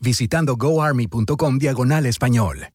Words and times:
visitando 0.00 0.56
goarmy.com 0.56 1.58
diagonal 1.58 2.06
español. 2.06 2.68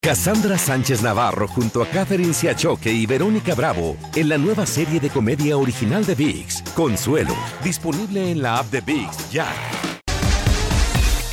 Cassandra 0.00 0.56
Sánchez 0.56 1.02
Navarro 1.02 1.48
junto 1.48 1.82
a 1.82 1.86
Catherine 1.86 2.32
Siachoque 2.32 2.92
y 2.92 3.04
Verónica 3.04 3.56
Bravo 3.56 3.96
en 4.14 4.28
la 4.28 4.38
nueva 4.38 4.64
serie 4.64 5.00
de 5.00 5.10
comedia 5.10 5.56
original 5.56 6.06
de 6.06 6.14
VIX, 6.14 6.62
Consuelo, 6.76 7.34
disponible 7.64 8.30
en 8.30 8.40
la 8.40 8.58
app 8.58 8.70
de 8.70 8.80
VIX 8.80 9.30
ya. 9.32 9.48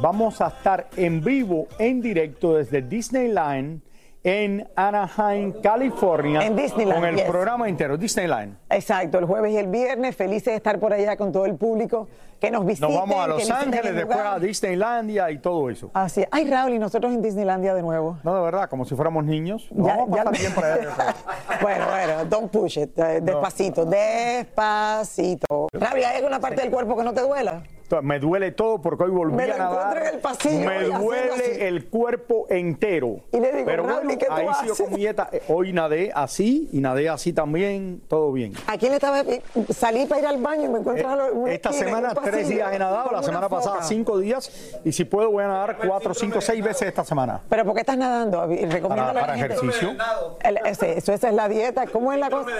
vamos 0.00 0.40
a 0.40 0.48
estar 0.48 0.88
en 0.96 1.22
vivo, 1.22 1.66
en 1.78 2.00
directo 2.00 2.54
desde 2.54 2.82
Disneyland 2.82 3.80
en 4.24 4.68
Anaheim, 4.76 5.52
California. 5.60 6.46
En 6.46 6.54
Disneyland, 6.54 7.00
Con 7.00 7.08
el 7.08 7.16
yes. 7.16 7.24
programa 7.24 7.68
entero, 7.68 7.96
Disneyland. 7.98 8.56
Exacto, 8.70 9.18
el 9.18 9.24
jueves 9.24 9.52
y 9.52 9.56
el 9.56 9.66
viernes, 9.66 10.14
felices 10.14 10.44
de 10.52 10.54
estar 10.56 10.78
por 10.78 10.92
allá 10.92 11.16
con 11.16 11.32
todo 11.32 11.44
el 11.44 11.56
público 11.56 12.08
que 12.40 12.48
nos 12.52 12.64
visite. 12.64 12.86
Nos 12.86 12.96
vamos 12.96 13.16
a 13.16 13.26
Los 13.26 13.50
Ángeles, 13.50 13.84
el 13.86 13.96
después 13.96 14.18
a 14.18 14.38
Disneylandia 14.38 15.28
y 15.32 15.38
todo 15.38 15.68
eso. 15.70 15.90
Así 15.92 16.20
es. 16.22 16.28
Ay, 16.30 16.48
Raúl, 16.48 16.72
y 16.74 16.78
nosotros 16.78 17.12
en 17.12 17.20
Disneylandia 17.20 17.74
de 17.74 17.82
nuevo. 17.82 18.18
No, 18.22 18.36
de 18.36 18.42
verdad, 18.42 18.68
como 18.68 18.84
si 18.84 18.94
fuéramos 18.94 19.24
niños. 19.24 19.68
Ya- 19.72 19.96
Vamos 19.96 20.12
a 20.12 20.16
ya- 20.16 20.24
pasar 20.24 20.38
bien 20.40 20.52
por 20.54 20.64
allá. 20.64 21.14
bueno, 21.62 21.84
bueno, 21.88 22.24
don't 22.26 22.50
push 22.52 22.78
it. 22.78 22.96
eh, 23.00 23.20
Despacito, 23.22 23.84
despacito. 23.84 25.66
Raúl, 25.72 25.96
¿hay 26.04 26.16
alguna 26.18 26.38
parte 26.38 26.62
del 26.62 26.70
cuerpo 26.70 26.96
que 26.96 27.02
no 27.04 27.12
te 27.12 27.20
duela? 27.22 27.62
Me 28.00 28.18
duele 28.18 28.52
todo 28.52 28.80
porque 28.80 29.04
hoy 29.04 29.10
volví 29.10 29.34
Me 29.34 29.44
a 29.44 29.58
nadar. 29.58 29.96
encuentro 29.98 30.00
en 30.08 30.14
el 30.14 30.20
pasillo 30.20 30.68
Me 30.68 30.84
duele 30.84 31.30
así. 31.32 31.42
el 31.60 31.84
cuerpo 31.88 32.46
entero. 32.48 33.16
Y 33.32 33.40
le 33.40 33.52
digo, 33.52 33.66
Pero 33.66 33.82
bueno, 33.84 34.12
¿y 34.12 34.16
qué 34.16 34.26
tú 34.26 34.32
ahí 34.32 34.46
sigo 34.60 34.72
haces? 34.72 34.80
con 34.86 34.90
mi 34.94 35.00
dieta. 35.00 35.28
Eh, 35.32 35.42
Hoy 35.48 35.72
nadé 35.72 36.10
así 36.14 36.68
y 36.72 36.80
nadé 36.80 37.08
así 37.08 37.32
también, 37.32 38.00
todo 38.08 38.32
bien. 38.32 38.52
¿A 38.66 38.78
quién 38.78 38.92
le 38.92 38.96
estaba? 38.96 39.22
Salí 39.70 40.06
para 40.06 40.20
ir 40.20 40.26
al 40.28 40.40
baño 40.40 40.64
y 40.64 40.68
me 40.68 40.78
encuentro 40.78 41.08
a 41.08 41.30
una 41.32 41.52
Esta 41.52 41.70
en 41.70 41.74
semana 41.74 42.14
tres 42.14 42.30
pasillo, 42.30 42.48
días 42.48 42.72
he 42.72 42.78
nadado, 42.78 43.10
la 43.12 43.22
semana 43.22 43.48
pasada 43.48 43.76
foca. 43.76 43.86
cinco 43.86 44.18
días 44.18 44.80
y 44.84 44.92
si 44.92 45.04
puedo 45.04 45.30
voy 45.30 45.44
a 45.44 45.48
nadar 45.48 45.76
cuatro, 45.84 46.14
cinco, 46.14 46.40
seis 46.40 46.62
veces 46.64 46.88
esta 46.88 47.04
semana. 47.04 47.40
¿Pero 47.48 47.64
por 47.64 47.74
qué 47.74 47.80
estás 47.80 47.96
nadando? 47.98 48.46
Recomiéndale 48.46 48.88
Para, 48.88 49.20
para 49.20 49.34
ejercicio. 49.36 49.94
El- 50.42 50.58
ese- 50.64 50.98
eso, 50.98 51.12
esa 51.12 51.28
es 51.28 51.34
la 51.34 51.48
dieta. 51.48 51.86
¿Cómo 51.86 52.12
es 52.12 52.18
la 52.18 52.30
cosa? 52.30 52.50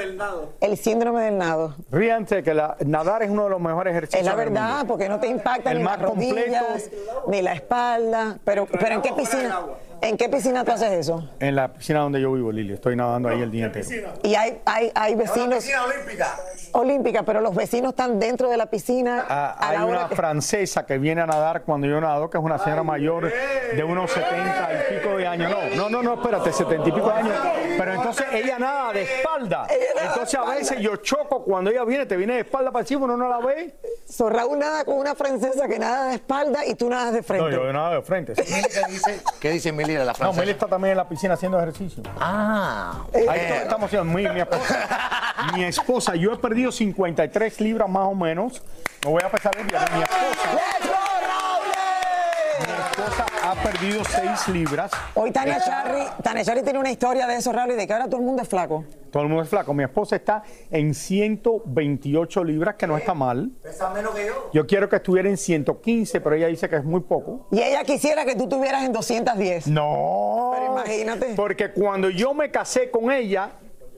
El 0.61 0.77
síndrome 0.77 1.23
del 1.25 1.39
nado. 1.39 1.75
Ríanse 1.91 2.43
que 2.43 2.55
la- 2.55 2.77
nadar 2.85 3.23
es 3.23 3.31
uno 3.31 3.45
de 3.45 3.51
los 3.51 3.61
mejores 3.61 3.93
ejercicios. 3.93 4.21
Es 4.21 4.27
la 4.27 4.37
del 4.37 4.51
verdad, 4.51 4.71
mundo. 4.79 4.87
porque 4.89 5.09
no 5.09 5.21
te 5.23 5.29
impacta 5.29 5.71
El 5.71 5.79
ni 5.79 5.85
más 5.85 5.99
las 6.01 6.11
rodillas, 6.11 6.65
completo. 6.65 7.25
ni 7.29 7.43
la 7.43 7.53
espalda. 7.55 8.39
Pero, 8.45 8.67
pero 8.67 8.95
¿en 8.97 9.03
qué 9.03 9.13
piscina? 9.13 9.61
¿En 10.03 10.17
qué 10.17 10.29
piscina 10.29 10.65
tú 10.65 10.73
haces 10.73 10.91
eso? 10.91 11.29
En 11.39 11.55
la 11.55 11.73
piscina 11.73 12.01
donde 12.01 12.21
yo 12.21 12.33
vivo, 12.33 12.51
Lili, 12.51 12.73
estoy 12.75 12.97
nadando 12.97 13.29
ahí 13.29 13.41
el 13.41 13.51
día 13.53 13.67
entero. 13.67 13.87
Y 14.25 14.35
hay, 14.35 14.61
hay, 14.65 14.91
hay 14.95 15.15
vecinos. 15.15 15.65
olímpica. 15.65 16.37
Olímpica, 16.73 17.23
pero 17.23 17.41
los 17.41 17.55
vecinos 17.55 17.91
están 17.91 18.19
dentro 18.19 18.49
de 18.51 18.57
la 18.57 18.67
piscina 18.67 19.25
Ah, 19.29 19.57
a 19.59 19.69
hay 19.71 19.79
la 19.79 19.85
una 19.85 20.09
que- 20.09 20.17
francesa 20.17 20.87
que 20.87 20.99
viene 20.99 21.21
a 21.21 21.27
nadar 21.27 21.63
cuando 21.63 21.87
yo 21.87 22.01
nado, 22.01 22.29
que 22.31 22.37
es 22.39 22.43
una 22.43 22.59
señora 22.59 22.83
mayor 22.83 23.31
de 23.77 23.85
unos 23.85 24.11
70 24.11 24.71
y 24.91 24.95
pico 24.99 25.17
de 25.17 25.27
años. 25.27 25.51
No, 25.77 25.77
no, 25.77 25.89
no, 25.89 26.03
no, 26.03 26.15
espérate, 26.15 26.53
70 26.53 26.89
y 26.89 26.93
pico 26.93 27.07
de 27.07 27.13
años. 27.15 27.35
Pero 27.79 27.93
entonces 27.95 28.27
ella 28.33 28.59
nada 28.59 28.93
de 28.93 29.03
espalda. 29.03 29.67
Nada 29.95 30.09
Entonces 30.09 30.35
a 30.41 30.45
veces 30.51 30.79
yo 30.81 30.97
choco 30.97 31.45
cuando 31.45 31.71
ella 31.71 31.85
viene, 31.85 32.07
te 32.07 32.17
viene 32.17 32.35
de 32.35 32.41
espalda 32.41 32.73
para 32.73 32.81
encima, 32.83 33.05
uno 33.05 33.17
no 33.17 33.29
la 33.29 33.39
ve. 33.39 33.75
So, 34.09 34.29
Raúl 34.29 34.59
nada 34.59 34.85
con 34.85 34.97
una 34.99 35.15
francesa 35.15 35.69
que 35.69 35.79
nada 35.79 36.09
de 36.09 36.15
espalda 36.17 36.67
y 36.67 36.75
tú 36.75 36.89
nadas 36.91 37.13
de 37.13 37.19
No, 37.21 37.25
frente. 37.25 37.51
yo 37.53 37.73
nado 37.73 37.95
de 37.95 38.03
frente. 38.03 38.35
sí. 38.35 38.43
¿Qué 38.53 38.91
dice, 38.91 39.21
¿Qué 39.41 39.51
dice 39.51 39.73
Mili 39.73 39.92
de 39.93 40.05
la 40.05 40.15
No? 40.21 40.33
Meli 40.33 40.51
está 40.53 40.67
también 40.67 40.93
en 40.93 40.97
la 40.99 41.09
piscina 41.09 41.35
haciendo 41.35 41.59
ejercicio. 41.61 42.03
Ah, 42.21 43.05
Ahí 43.15 43.39
eh, 43.41 43.61
estamos 43.63 43.87
haciendo. 43.87 44.05
Mi, 44.13 44.27
mi 44.29 44.41
esposa, 44.41 45.35
mi 45.55 45.65
esposa, 45.65 46.15
yo 46.15 46.33
he 46.33 46.37
perdido 46.37 46.71
53 46.73 47.61
libras 47.61 47.89
más 47.89 48.07
o 48.07 48.15
menos. 48.15 48.63
Me 49.05 49.11
voy 49.11 49.23
a 49.25 49.31
pesar 49.31 49.57
el 49.59 49.65
viernes. 49.67 49.91
Mi 49.93 50.03
esposa, 50.03 50.53
¡Let's 50.53 50.87
go, 50.87 50.93
Raúl! 51.27 52.67
mi 52.67 52.73
esposa 52.73 53.27
ha 53.43 53.55
perdido 53.83 54.05
6 54.05 54.49
libras. 54.49 54.91
Hoy 55.15 55.31
Tania 55.33 55.59
Charry, 55.61 56.03
Tania 56.23 56.45
Charry 56.45 56.63
tiene 56.63 56.79
una 56.79 56.91
historia 56.91 57.27
de 57.27 57.37
eso, 57.37 57.53
Raúl, 57.53 57.73
y 57.73 57.75
de 57.75 57.87
que 57.87 57.93
ahora 57.93 58.07
todo 58.07 58.21
el 58.21 58.27
mundo 58.27 58.43
es 58.43 58.49
flaco. 58.49 58.85
Todo 59.11 59.25
el 59.25 59.29
mundo 59.29 59.43
es 59.43 59.49
flaco. 59.49 59.75
Mi 59.75 59.83
esposa 59.83 60.17
está 60.17 60.43
en 60.71 60.95
128 60.95 62.45
libras, 62.45 62.77
que 62.77 62.87
no 62.87 62.97
está 62.97 63.15
mal. 63.15 63.51
pesa 63.63 63.91
menos 63.91 64.15
que 64.15 64.27
yo. 64.27 64.51
Yo 64.53 64.67
quiero 64.67 64.89
que 64.89 64.97
estuviera 64.97 65.29
en 65.29 65.37
115, 65.37 66.21
pero 66.21 66.37
ella 66.37 66.47
dice 66.47 66.69
que 66.69 66.77
es 66.77 66.85
muy 66.85 67.01
poco. 67.01 67.49
Y 67.51 67.61
ella 67.61 67.83
quisiera 67.85 68.25
que 68.25 68.37
tú 68.37 68.45
estuvieras 68.45 68.85
en 68.85 68.93
210. 68.93 69.67
No. 69.67 70.53
Pero 70.55 70.73
imagínate. 70.73 71.35
Porque 71.35 71.73
cuando 71.73 72.09
yo 72.11 72.35
me 72.35 72.51
casé 72.51 72.91
con 72.91 73.11
ella, 73.11 73.51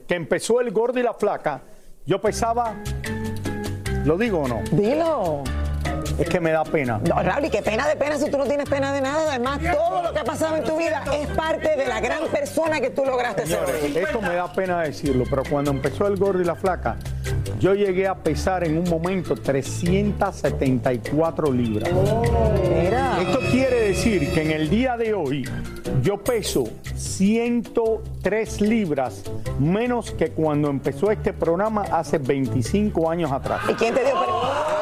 que 0.07 0.15
empezó 0.15 0.61
el 0.61 0.71
gordo 0.71 0.99
y 0.99 1.03
la 1.03 1.13
flaca, 1.13 1.61
yo 2.05 2.21
pesaba. 2.21 2.75
¿Lo 4.03 4.17
digo 4.17 4.41
o 4.41 4.47
no? 4.47 4.61
Dilo. 4.71 5.43
Es 6.17 6.29
que 6.29 6.39
me 6.39 6.51
da 6.51 6.63
pena. 6.63 6.99
No, 7.07 7.21
Raúl, 7.21 7.45
y 7.45 7.49
qué 7.49 7.61
pena 7.61 7.87
de 7.87 7.95
pena 7.95 8.17
si 8.17 8.31
tú 8.31 8.37
no 8.37 8.45
tienes 8.45 8.69
pena 8.69 8.93
de 8.93 9.01
nada. 9.01 9.29
Además, 9.29 9.59
todo 9.59 10.03
lo 10.03 10.13
que 10.13 10.19
ha 10.19 10.23
pasado 10.23 10.55
en 10.55 10.63
tu 10.63 10.77
vida 10.77 11.03
es 11.13 11.27
parte 11.29 11.75
de 11.75 11.85
la 11.85 11.99
gran 11.99 12.27
persona 12.27 12.79
que 12.79 12.89
tú 12.89 13.03
lograste 13.05 13.45
ser 13.45 13.59
hoy. 13.65 13.97
esto 13.97 14.21
me 14.21 14.35
da 14.35 14.51
pena 14.51 14.81
decirlo, 14.81 15.25
pero 15.29 15.43
cuando 15.49 15.71
empezó 15.71 16.07
el 16.07 16.15
gordo 16.15 16.41
y 16.41 16.45
la 16.45 16.55
flaca, 16.55 16.97
yo 17.59 17.73
llegué 17.73 18.07
a 18.07 18.15
pesar 18.15 18.63
en 18.63 18.77
un 18.77 18.89
momento 18.89 19.35
374 19.35 21.51
libras. 21.51 21.89
Mira. 22.69 23.21
Esto 23.21 23.39
quiere 23.51 23.87
decir 23.87 24.31
que 24.31 24.41
en 24.41 24.51
el 24.51 24.69
día 24.69 24.95
de 24.97 25.13
hoy 25.13 25.47
yo 26.01 26.23
peso 26.23 26.63
103 26.95 28.61
libras 28.61 29.23
menos 29.59 30.11
que 30.11 30.31
cuando 30.31 30.69
empezó 30.69 31.11
este 31.11 31.33
programa 31.33 31.83
hace 31.91 32.17
25 32.17 33.09
años 33.09 33.31
atrás. 33.31 33.61
¿Y 33.69 33.73
quién 33.73 33.93
te 33.93 34.03
dio 34.03 34.13
permiso? 34.13 34.74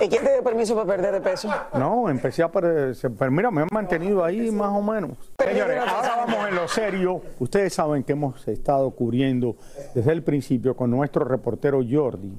¿Y 0.00 0.08
quién 0.08 0.24
te 0.24 0.32
dio 0.32 0.42
permiso 0.42 0.74
para 0.74 0.86
perder 0.86 1.12
de 1.12 1.20
peso? 1.20 1.50
No, 1.74 2.08
empecé 2.08 2.42
a 2.42 2.50
perder, 2.50 2.96
pero 3.18 3.30
mira, 3.30 3.50
me 3.50 3.62
han 3.62 3.68
mantenido 3.70 4.24
ahí 4.24 4.50
más 4.50 4.70
o 4.70 4.80
menos. 4.80 5.10
Señores, 5.38 5.78
ahora 5.86 6.24
vamos 6.24 6.48
en 6.48 6.54
lo 6.54 6.68
serio. 6.68 7.20
Ustedes 7.38 7.74
saben 7.74 8.02
que 8.02 8.12
hemos 8.12 8.48
estado 8.48 8.90
cubriendo 8.92 9.56
desde 9.94 10.12
el 10.12 10.22
principio 10.22 10.74
con 10.74 10.90
nuestro 10.90 11.24
reportero 11.24 11.82
Jordi, 11.88 12.32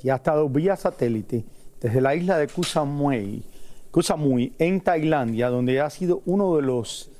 que 0.00 0.10
ha 0.10 0.16
estado 0.16 0.48
vía 0.48 0.74
satélite 0.74 1.44
desde 1.80 2.00
la 2.00 2.14
isla 2.16 2.38
de 2.38 2.48
Koh 2.48 2.64
Samui, 2.64 3.44
Koh 3.92 4.02
Samui 4.02 4.54
en 4.58 4.80
Tailandia, 4.80 5.48
donde 5.48 5.80
ha 5.80 5.90
sido 5.90 6.22
uno 6.26 6.56
de 6.56 6.62
los, 6.62 7.12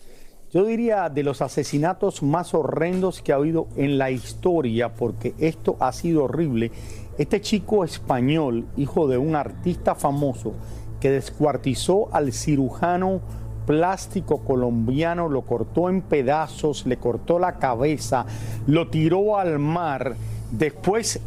yo 0.52 0.64
diría, 0.64 1.08
de 1.10 1.22
los 1.22 1.42
asesinatos 1.42 2.24
más 2.24 2.54
horrendos 2.54 3.22
que 3.22 3.32
ha 3.32 3.36
habido 3.36 3.68
en 3.76 3.98
la 3.98 4.10
historia, 4.10 4.94
porque 4.94 5.34
esto 5.38 5.76
ha 5.78 5.92
sido 5.92 6.24
horrible. 6.24 6.72
Este 7.18 7.40
chico 7.40 7.84
español, 7.84 8.66
hijo 8.76 9.08
de 9.08 9.18
un 9.18 9.36
artista 9.36 9.94
famoso, 9.94 10.52
que 11.00 11.10
descuartizó 11.10 12.08
al 12.12 12.32
cirujano 12.32 13.20
plástico 13.66 14.38
colombiano, 14.38 15.28
lo 15.28 15.42
cortó 15.42 15.88
en 15.88 16.02
pedazos, 16.02 16.86
le 16.86 16.98
cortó 16.98 17.38
la 17.38 17.54
cabeza, 17.54 18.26
lo 18.66 18.88
tiró 18.88 19.38
al 19.38 19.58
mar, 19.58 20.14
después 20.52 21.20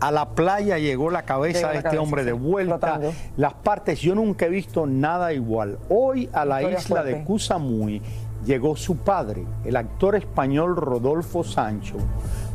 a 0.00 0.12
la 0.12 0.30
playa 0.30 0.78
llegó 0.78 1.10
la 1.10 1.22
cabeza 1.22 1.58
Llegó 1.58 1.68
de 1.68 1.74
la 1.74 1.78
este 1.78 1.88
cabeza, 1.88 2.02
hombre 2.02 2.24
de 2.24 2.32
vuelta. 2.32 2.78
flotando. 2.78 3.12
Las 3.36 3.54
partes, 3.54 4.00
yo 4.00 4.14
nunca 4.14 4.46
he 4.46 4.48
visto 4.48 4.86
nada 4.86 5.32
igual. 5.32 5.78
Hoy 5.88 6.28
a 6.32 6.44
la 6.44 6.62
isla 6.62 7.02
de. 7.02 7.24
Cusamui 7.24 8.00
llegó 8.46 8.76
su 8.76 8.96
padre, 8.96 9.44
el 9.64 9.76
actor 9.76 10.14
español 10.14 10.76
Rodolfo 10.76 11.42
Sancho, 11.42 11.96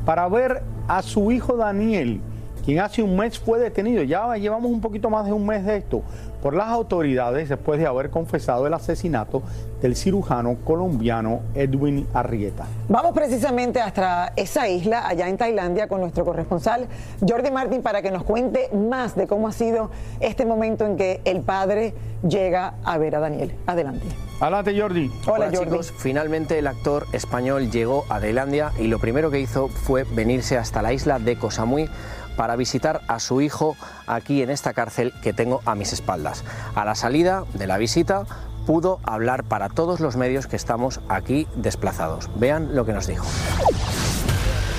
para 0.05 0.27
ver 0.29 0.63
a 0.87 1.01
su 1.01 1.31
hijo 1.31 1.57
Daniel, 1.57 2.21
quien 2.63 2.79
hace 2.79 3.03
un 3.03 3.15
mes 3.15 3.37
fue 3.39 3.59
detenido. 3.59 4.03
Ya 4.03 4.35
llevamos 4.37 4.71
un 4.71 4.81
poquito 4.81 5.09
más 5.09 5.25
de 5.25 5.33
un 5.33 5.45
mes 5.45 5.65
de 5.65 5.77
esto 5.77 6.01
por 6.41 6.55
las 6.55 6.67
autoridades 6.67 7.47
después 7.47 7.79
de 7.79 7.87
haber 7.87 8.09
confesado 8.09 8.67
el 8.67 8.73
asesinato 8.73 9.41
del 9.81 9.95
cirujano 9.95 10.57
colombiano 10.63 11.41
Edwin 11.55 12.05
Arrieta. 12.13 12.65
Vamos 12.89 13.13
precisamente 13.13 13.79
hasta 13.79 14.33
esa 14.35 14.67
isla, 14.67 15.07
allá 15.07 15.29
en 15.29 15.37
Tailandia, 15.37 15.87
con 15.87 16.01
nuestro 16.01 16.25
corresponsal 16.25 16.87
Jordi 17.25 17.51
Martín 17.51 17.81
para 17.81 18.01
que 18.01 18.11
nos 18.11 18.23
cuente 18.23 18.69
más 18.73 19.15
de 19.15 19.27
cómo 19.27 19.47
ha 19.47 19.53
sido 19.53 19.89
este 20.19 20.45
momento 20.45 20.85
en 20.85 20.97
que 20.97 21.21
el 21.23 21.41
padre 21.41 21.93
llega 22.27 22.75
a 22.83 22.97
ver 22.97 23.15
a 23.15 23.19
Daniel. 23.19 23.53
Adelante. 23.65 24.05
Adelante, 24.39 24.77
Jordi. 24.77 25.09
Hola, 25.25 25.47
Hola 25.47 25.57
Jordi. 25.57 25.71
chicos, 25.71 25.93
finalmente 25.97 26.59
el 26.59 26.67
actor 26.67 27.05
español 27.13 27.71
llegó 27.71 28.03
a 28.09 28.19
Tailandia 28.19 28.71
y 28.77 28.87
lo 28.87 28.99
primero 28.99 29.31
que 29.31 29.39
hizo 29.39 29.69
fue 29.69 30.03
venirse 30.03 30.57
hasta 30.57 30.81
la 30.81 30.91
isla 30.91 31.19
de 31.19 31.37
Koh 31.37 31.51
Samui 31.51 31.87
para 32.35 32.55
visitar 32.55 33.01
a 33.07 33.19
su 33.19 33.41
hijo 33.41 33.75
aquí 34.07 34.41
en 34.41 34.49
esta 34.49 34.73
cárcel 34.73 35.13
que 35.21 35.33
tengo 35.33 35.61
a 35.65 35.75
mis 35.75 35.93
espaldas. 35.93 36.43
A 36.75 36.85
la 36.85 36.95
salida 36.95 37.43
de 37.53 37.67
la 37.67 37.77
visita 37.77 38.25
pudo 38.65 38.99
hablar 39.03 39.43
para 39.43 39.69
todos 39.69 39.99
los 39.99 40.15
medios 40.15 40.47
que 40.47 40.55
estamos 40.55 41.01
aquí 41.09 41.47
desplazados. 41.55 42.29
Vean 42.35 42.75
lo 42.75 42.85
que 42.85 42.93
nos 42.93 43.07
dijo. 43.07 43.25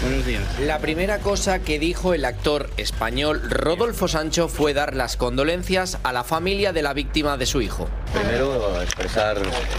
Buenos 0.02 0.26
días. 0.26 0.42
La 0.60 0.80
primera 0.80 1.20
cosa 1.20 1.60
que 1.60 1.78
dijo 1.78 2.12
el 2.12 2.26
actor 2.26 2.68
español 2.76 3.40
Rodolfo 3.48 4.06
Sancho 4.06 4.48
fue 4.48 4.74
dar 4.74 4.94
las 4.94 5.16
condolencias 5.16 5.98
a 6.02 6.12
la 6.12 6.24
familia 6.24 6.74
de 6.74 6.82
la 6.82 6.92
víctima 6.92 7.38
de 7.38 7.46
su 7.46 7.62
hijo. 7.62 7.88
Primero, 8.12 8.82
expresar 8.82 9.38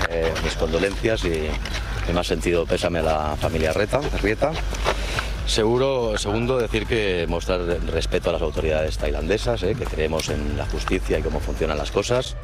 eh, 0.09 0.33
mis 0.43 0.55
condolencias 0.55 1.23
y 1.25 1.47
en 2.07 2.15
más 2.15 2.25
sentido 2.25 2.65
pésame 2.65 2.99
a 2.99 3.03
la 3.03 3.35
familia 3.39 3.71
Reta, 3.71 4.01
Rieta. 4.21 4.51
Seguro, 5.45 6.17
segundo, 6.17 6.57
decir 6.57 6.87
que 6.87 7.25
mostrar 7.29 7.61
respeto 7.61 8.29
a 8.29 8.33
las 8.33 8.41
autoridades 8.41 8.97
tailandesas, 8.97 9.61
eh, 9.63 9.75
que 9.75 9.85
creemos 9.85 10.29
en 10.29 10.57
la 10.57 10.65
justicia 10.65 11.19
y 11.19 11.21
cómo 11.21 11.39
funcionan 11.39 11.77
las 11.77 11.91
cosas. 11.91 12.35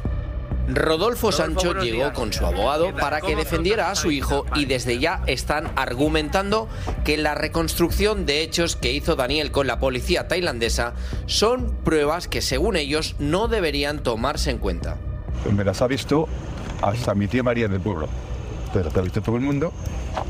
Rodolfo 0.68 1.32
Sancho 1.32 1.74
llegó 1.80 2.12
con 2.12 2.32
su 2.32 2.46
abogado 2.46 2.94
para 2.94 3.20
que 3.20 3.34
defendiera 3.34 3.90
a 3.90 3.96
su 3.96 4.12
hijo 4.12 4.46
y 4.54 4.66
desde 4.66 5.00
ya 5.00 5.22
están 5.26 5.72
argumentando 5.74 6.68
que 7.04 7.16
la 7.16 7.34
reconstrucción 7.34 8.24
de 8.26 8.42
hechos 8.42 8.76
que 8.76 8.92
hizo 8.92 9.16
Daniel 9.16 9.50
con 9.50 9.66
la 9.66 9.80
policía 9.80 10.28
tailandesa 10.28 10.94
son 11.26 11.74
pruebas 11.84 12.28
que 12.28 12.40
según 12.40 12.76
ellos 12.76 13.16
no 13.18 13.48
deberían 13.48 14.04
tomarse 14.04 14.50
en 14.50 14.58
cuenta. 14.58 14.96
Me 15.50 15.64
las 15.64 15.82
ha 15.82 15.88
visto 15.88 16.28
hasta 16.80 17.14
mi 17.14 17.26
tía 17.26 17.42
María 17.42 17.66
del 17.66 17.80
pueblo. 17.80 18.08
Pero 18.72 18.90
te 18.90 19.00
ha 19.00 19.02
visto 19.02 19.20
todo 19.20 19.36
el 19.36 19.42
mundo 19.42 19.72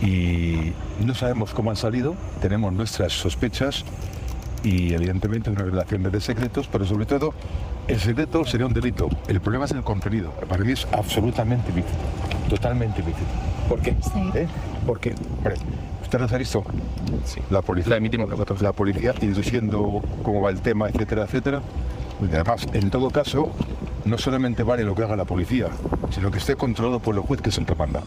y 0.01 0.73
no 1.05 1.15
sabemos 1.15 1.53
cómo 1.55 1.71
han 1.71 1.77
salido. 1.77 2.15
Tenemos 2.41 2.73
nuestras 2.73 3.13
sospechas 3.13 3.85
y 4.65 4.95
evidentemente 4.95 5.51
una 5.51 5.63
relación 5.63 6.03
de 6.05 6.21
secretos, 6.21 6.69
pero 6.71 6.87
sobre 6.87 7.07
todo 7.07 7.35
el 7.89 7.99
secreto 7.99 8.45
sería 8.45 8.67
un 8.67 8.73
delito. 8.73 9.09
El 9.29 9.41
problema 9.41 9.65
es 9.65 9.73
el 9.73 9.83
contenido. 9.83 10.31
Para 10.49 10.65
mí 10.65 10.73
es 10.73 10.87
absolutamente 10.93 11.73
lícito, 11.73 11.95
totalmente 12.49 13.01
lícito. 13.01 13.27
¿Por 13.69 13.81
qué? 13.81 13.97
¿Eh? 14.35 14.47
Porque, 14.87 15.15
hombre, 15.39 15.55
¿usted 16.03 16.21
las 16.21 16.33
ha 16.33 16.39
visto? 16.39 16.65
Sí. 17.25 17.41
La 17.51 17.63
policía, 17.63 17.99
la 18.61 18.73
policía 18.73 19.15
induciendo 19.21 20.03
cómo 20.23 20.43
va 20.43 20.51
el 20.51 20.61
tema, 20.61 20.89
etcétera, 20.89 21.25
etcétera. 21.25 21.63
Y 22.21 22.35
además, 22.35 22.67
en 22.73 22.91
todo 22.91 23.11
caso, 23.11 23.51
no 24.05 24.19
solamente 24.19 24.63
vale 24.63 24.85
lo 24.85 24.95
que 24.95 25.03
haga 25.03 25.17
la 25.17 25.25
policía, 25.25 25.69
sino 26.11 26.31
que 26.31 26.39
esté 26.39 26.55
controlado 26.55 27.01
por 27.01 27.15
el 27.15 27.23
juez 27.23 27.41
que 27.41 27.51
es 27.51 27.59
el 27.59 27.67
que 27.67 27.75
manda. 27.75 28.03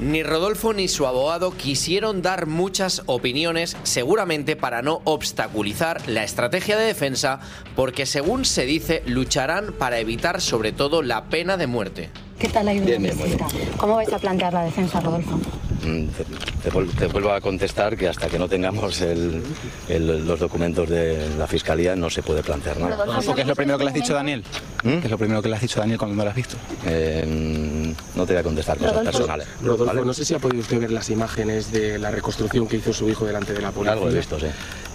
Ni 0.00 0.24
Rodolfo 0.24 0.72
ni 0.72 0.88
su 0.88 1.06
abogado 1.06 1.52
quisieron 1.52 2.20
dar 2.20 2.46
muchas 2.46 3.02
opiniones, 3.06 3.76
seguramente 3.84 4.56
para 4.56 4.82
no 4.82 5.00
obstaculizar 5.04 6.08
la 6.08 6.24
estrategia 6.24 6.76
de 6.76 6.86
defensa, 6.86 7.40
porque 7.76 8.04
según 8.04 8.44
se 8.44 8.66
dice, 8.66 9.02
lucharán 9.06 9.72
para 9.72 9.98
evitar 9.98 10.40
sobre 10.40 10.72
todo 10.72 11.02
la 11.02 11.26
pena 11.26 11.56
de 11.56 11.68
muerte. 11.68 12.10
¿Qué 12.38 12.48
tal 12.48 12.68
ha 12.68 12.74
ido 12.74 12.86
Bien, 12.86 13.04
la 13.04 13.12
visita? 13.12 13.46
¿Cómo 13.76 13.94
vais 13.94 14.12
a 14.12 14.18
plantear 14.18 14.52
la 14.52 14.64
defensa, 14.64 15.00
Rodolfo? 15.00 15.38
Mm, 15.84 16.06
Te, 16.08 16.24
te 16.64 16.70
vuel- 16.72 16.90
te 16.96 17.06
vuelvo 17.08 17.32
a 17.32 17.40
contestar 17.40 17.96
que 17.96 18.08
hasta 18.08 18.28
que 18.28 18.38
no 18.38 18.48
tengamos 18.48 19.00
el- 19.02 19.42
el- 19.88 20.26
los 20.26 20.40
documentos 20.40 20.88
de 20.88 21.28
la 21.38 21.46
fiscalía 21.46 21.94
no 21.94 22.08
se 22.10 22.22
puede 22.22 22.42
plantear 22.42 22.78
nada. 22.78 22.96
Rodolfo, 23.04 23.34
¿qué 23.34 23.42
es 23.42 23.46
lo 23.46 23.54
primero 23.54 23.76
que 23.78 23.84
le 23.84 23.90
has 23.90 23.94
dicho 23.94 24.12
a 24.14 24.16
Daniel? 24.16 24.42
¿Qué 24.82 24.98
es 25.04 25.10
lo 25.10 25.18
primero 25.18 25.42
que 25.42 25.48
le 25.48 25.56
has 25.56 25.60
dicho 25.62 25.80
a 25.80 25.82
Daniel 25.82 25.98
cuando 25.98 26.16
no 26.16 26.24
lo 26.24 26.30
has 26.30 26.36
visto? 26.36 26.56
Eh, 26.86 27.24
mm, 27.26 28.16
no 28.18 28.26
te 28.26 28.32
voy 28.32 28.40
a 28.40 28.42
contestar 28.42 28.76
cosas 28.78 28.92
Rodolfo. 28.94 29.10
personales. 29.12 29.48
Rodolfo, 29.62 29.84
¿vale? 29.86 30.04
no 30.04 30.14
sé 30.14 30.24
si 30.24 30.34
ha 30.34 30.38
podido 30.38 30.60
usted 30.62 30.80
ver 30.80 30.90
las 30.90 31.10
imágenes 31.10 31.70
de 31.72 31.98
la 31.98 32.10
reconstrucción 32.10 32.66
que 32.66 32.76
hizo 32.76 32.92
su 32.92 33.08
hijo 33.08 33.26
delante 33.26 33.52
de 33.52 33.60
la 33.60 33.70
policía. 33.70 33.92
Algo 33.92 34.08
he 34.08 34.14
visto, 34.14 34.38
sí. 34.40 34.46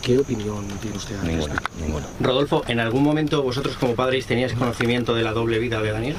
¿Qué 0.01 0.17
opinión 0.17 0.65
tiene 0.81 0.97
usted 0.97 1.19
al 1.19 1.27
Ninguna, 1.27 1.53
respecto? 1.53 1.79
ninguna. 1.85 2.05
Rodolfo, 2.19 2.63
¿en 2.67 2.79
algún 2.79 3.03
momento 3.03 3.43
vosotros 3.43 3.75
como 3.77 3.95
padres 3.95 4.25
teníais 4.25 4.53
conocimiento 4.53 5.13
de 5.13 5.23
la 5.23 5.33
doble 5.33 5.59
vida 5.59 5.81
de 5.81 5.91
Daniel? 5.91 6.15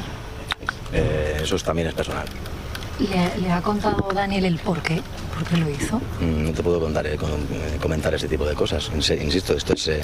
Eh, 0.93 1.41
eso 1.43 1.57
es- 1.57 1.63
también 1.65 1.89
es 1.89 1.95
personal. 1.95 2.27
¿Le, 3.01 3.41
le 3.41 3.51
ha 3.53 3.63
contado 3.63 4.09
Daniel 4.15 4.45
el 4.45 4.59
por 4.59 4.81
qué? 4.83 5.01
¿Por 5.35 5.45
qué 5.49 5.57
lo 5.57 5.71
hizo? 5.71 5.99
Mm, 6.21 6.45
No 6.45 6.53
te 6.53 6.63
puedo 6.63 6.81
contar, 6.81 7.07
eh, 7.07 7.15
eh, 7.15 7.79
comentar 7.81 8.13
ese 8.15 8.29
tipo 8.29 8.45
de 8.45 8.55
cosas. 8.55 8.91
Insisto, 8.95 9.55
esto 9.55 9.73
es, 9.73 9.89
eh, 9.89 10.01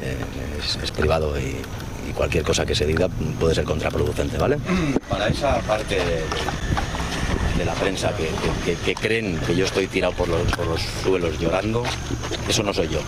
eh, 0.00 0.16
es, 0.58 0.76
es 0.82 0.90
privado 0.90 1.38
y, 1.38 1.56
y 2.08 2.12
cualquier 2.14 2.42
cosa 2.44 2.66
que 2.66 2.74
se 2.74 2.84
diga 2.84 3.08
puede 3.38 3.54
ser 3.54 3.64
contraproducente, 3.64 4.38
¿vale? 4.38 4.58
Para 5.08 5.28
esa 5.28 5.58
parte 5.60 5.94
de, 5.96 6.22
de 7.58 7.64
la 7.64 7.74
prensa 7.74 8.12
que, 8.16 8.24
que- 8.64 8.74
que- 8.76 8.82
que 8.82 8.94
creen 8.94 9.38
que 9.46 9.54
yo 9.54 9.64
estoy 9.64 9.86
tirado 9.86 10.12
por 10.14 10.28
los, 10.28 10.42
por 10.52 10.66
los 10.66 10.80
suelos 11.02 11.38
llorando, 11.38 11.84
eso 12.48 12.62
no 12.62 12.74
soy 12.74 12.88
yo. 12.88 13.00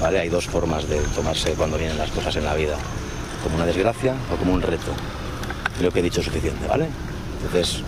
¿Vale? 0.00 0.20
Hay 0.20 0.28
dos 0.30 0.46
formas 0.46 0.88
de 0.88 0.96
tomarse 1.14 1.52
cuando 1.52 1.76
vienen 1.78 1.96
las 1.98 2.10
cosas 2.10 2.34
en 2.36 2.44
la 2.44 2.54
vida, 2.54 2.76
como 3.44 3.56
una 3.56 3.66
desgracia 3.66 4.14
o 4.32 4.36
como 4.36 4.52
un 4.54 4.62
reto. 4.62 4.90
Creo 5.78 5.90
que 5.92 6.00
he 6.00 6.02
dicho 6.02 6.22
suficiente, 6.22 6.66
¿vale? 6.66 6.88
Entonces, 7.36 7.82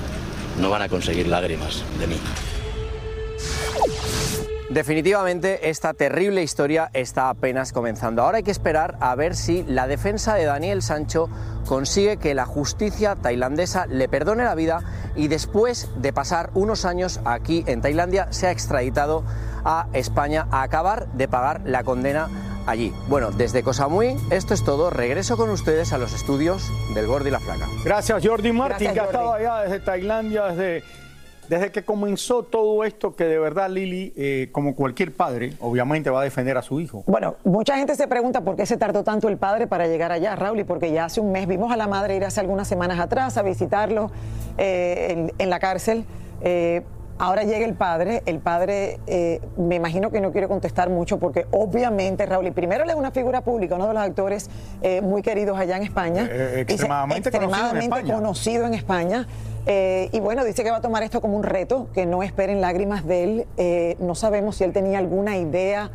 no 0.58 0.70
van 0.70 0.82
a 0.82 0.88
conseguir 0.88 1.28
lágrimas 1.28 1.84
de 1.98 2.06
mí. 2.06 2.20
Definitivamente 4.70 5.69
esta 5.69 5.94
terrible 5.94 6.43
historia 6.43 6.90
está 6.94 7.29
apenas 7.29 7.72
comenzando. 7.72 8.22
Ahora 8.22 8.38
hay 8.38 8.43
que 8.43 8.50
esperar 8.50 8.96
a 8.98 9.14
ver 9.14 9.36
si 9.36 9.62
la 9.62 9.86
defensa 9.86 10.34
de 10.34 10.46
Daniel 10.46 10.82
Sancho 10.82 11.29
consigue 11.69 12.17
que 12.17 12.34
la 12.34 12.44
justicia 12.44 13.14
tailandesa 13.14 13.86
le 13.86 14.08
perdone 14.08 14.43
la 14.43 14.56
vida 14.56 14.82
y 15.14 15.29
después 15.29 15.90
de 15.96 16.12
pasar 16.12 16.50
unos 16.55 16.84
años 16.84 17.20
aquí 17.24 17.62
en 17.67 17.82
Tailandia 17.82 18.32
sea 18.32 18.50
extraditado 18.50 19.22
a 19.64 19.86
España 19.93 20.48
a 20.50 20.62
acabar 20.62 21.06
de 21.12 21.29
pagar 21.29 21.60
la 21.64 21.84
condena 21.84 22.29
allí. 22.66 22.92
Bueno, 23.08 23.30
desde 23.30 23.62
Koh 23.62 23.72
Samui 23.72 24.16
esto 24.30 24.54
es 24.54 24.64
todo. 24.64 24.90
Regreso 24.90 25.36
con 25.36 25.50
ustedes 25.50 25.92
a 25.92 25.98
los 25.98 26.12
estudios 26.14 26.70
del 26.94 27.06
Gordo 27.06 27.28
y 27.28 27.30
la 27.30 27.40
Flaca. 27.40 27.68
Gracias, 27.84 28.26
Jordi 28.26 28.52
Martín, 28.52 28.92
que 28.92 29.00
ha 29.00 29.04
estado 29.04 29.32
allá 29.32 29.60
desde 29.60 29.80
Tailandia, 29.80 30.46
desde, 30.46 30.82
desde 31.48 31.70
que 31.72 31.84
comenzó 31.84 32.42
todo 32.42 32.84
esto, 32.84 33.14
que 33.14 33.24
de 33.24 33.38
verdad 33.38 33.68
Lili, 33.68 34.12
eh, 34.16 34.48
como 34.52 34.74
cualquier 34.74 35.12
padre, 35.12 35.54
obviamente 35.60 36.10
va 36.10 36.20
a 36.20 36.24
defender 36.24 36.56
a 36.56 36.62
su 36.62 36.80
hijo. 36.80 37.04
Bueno, 37.06 37.36
mucha 37.44 37.76
gente 37.76 37.94
se 37.94 38.08
pregunta 38.08 38.40
por 38.40 38.56
qué 38.56 38.66
se 38.66 38.76
tardó 38.76 39.04
tanto 39.04 39.28
el 39.28 39.36
padre 39.36 39.66
para 39.66 39.86
llegar 39.86 40.12
allá, 40.12 40.34
Raúl, 40.36 40.60
y 40.60 40.64
porque 40.64 40.90
ya 40.92 41.04
hace 41.04 41.20
un 41.20 41.32
mes 41.32 41.46
vimos 41.46 41.72
a 41.72 41.76
la 41.76 41.86
madre 41.86 42.16
ir 42.16 42.24
hace 42.24 42.40
algunas 42.40 42.66
semanas 42.66 42.98
atrás 42.98 43.36
a 43.36 43.42
visitarlo 43.42 44.10
eh, 44.56 45.08
en, 45.10 45.32
en 45.38 45.50
la 45.50 45.58
cárcel. 45.58 46.04
Eh, 46.40 46.82
ahora 47.18 47.42
llega 47.44 47.64
el 47.64 47.74
padre, 47.74 48.22
el 48.26 48.38
padre 48.40 48.98
eh, 49.06 49.40
me 49.56 49.76
imagino 49.76 50.10
que 50.10 50.20
no 50.20 50.32
quiere 50.32 50.48
contestar 50.48 50.90
mucho 50.90 51.18
porque 51.18 51.46
obviamente, 51.50 52.26
Raúl, 52.26 52.46
y 52.46 52.50
primero 52.50 52.84
él 52.84 52.90
es 52.90 52.96
una 52.96 53.10
figura 53.10 53.40
pública, 53.42 53.74
uno 53.76 53.86
de 53.88 53.94
los 53.94 54.02
actores 54.02 54.50
eh, 54.82 55.00
muy 55.00 55.22
queridos 55.22 55.58
allá 55.58 55.76
en 55.76 55.82
España. 55.84 56.22
Eh, 56.24 56.28
eh, 56.32 56.64
Dice, 56.64 56.72
extremadamente 56.74 57.30
conocido 57.30 57.42
en 57.42 57.50
extremadamente 57.50 57.96
España. 57.96 58.14
conocido 58.14 58.66
en 58.66 58.74
España. 58.74 59.28
Y 60.12 60.20
bueno, 60.20 60.44
dice 60.44 60.62
que 60.62 60.70
va 60.70 60.76
a 60.78 60.80
tomar 60.82 61.02
esto 61.04 61.20
como 61.22 61.36
un 61.36 61.42
reto, 61.42 61.88
que 61.94 62.04
no 62.04 62.22
esperen 62.22 62.60
lágrimas 62.60 63.06
de 63.06 63.24
él. 63.24 63.96
No 63.98 64.14
sabemos 64.14 64.56
si 64.56 64.64
él 64.64 64.72
tenía 64.74 64.98
alguna 64.98 65.38
idea 65.38 65.90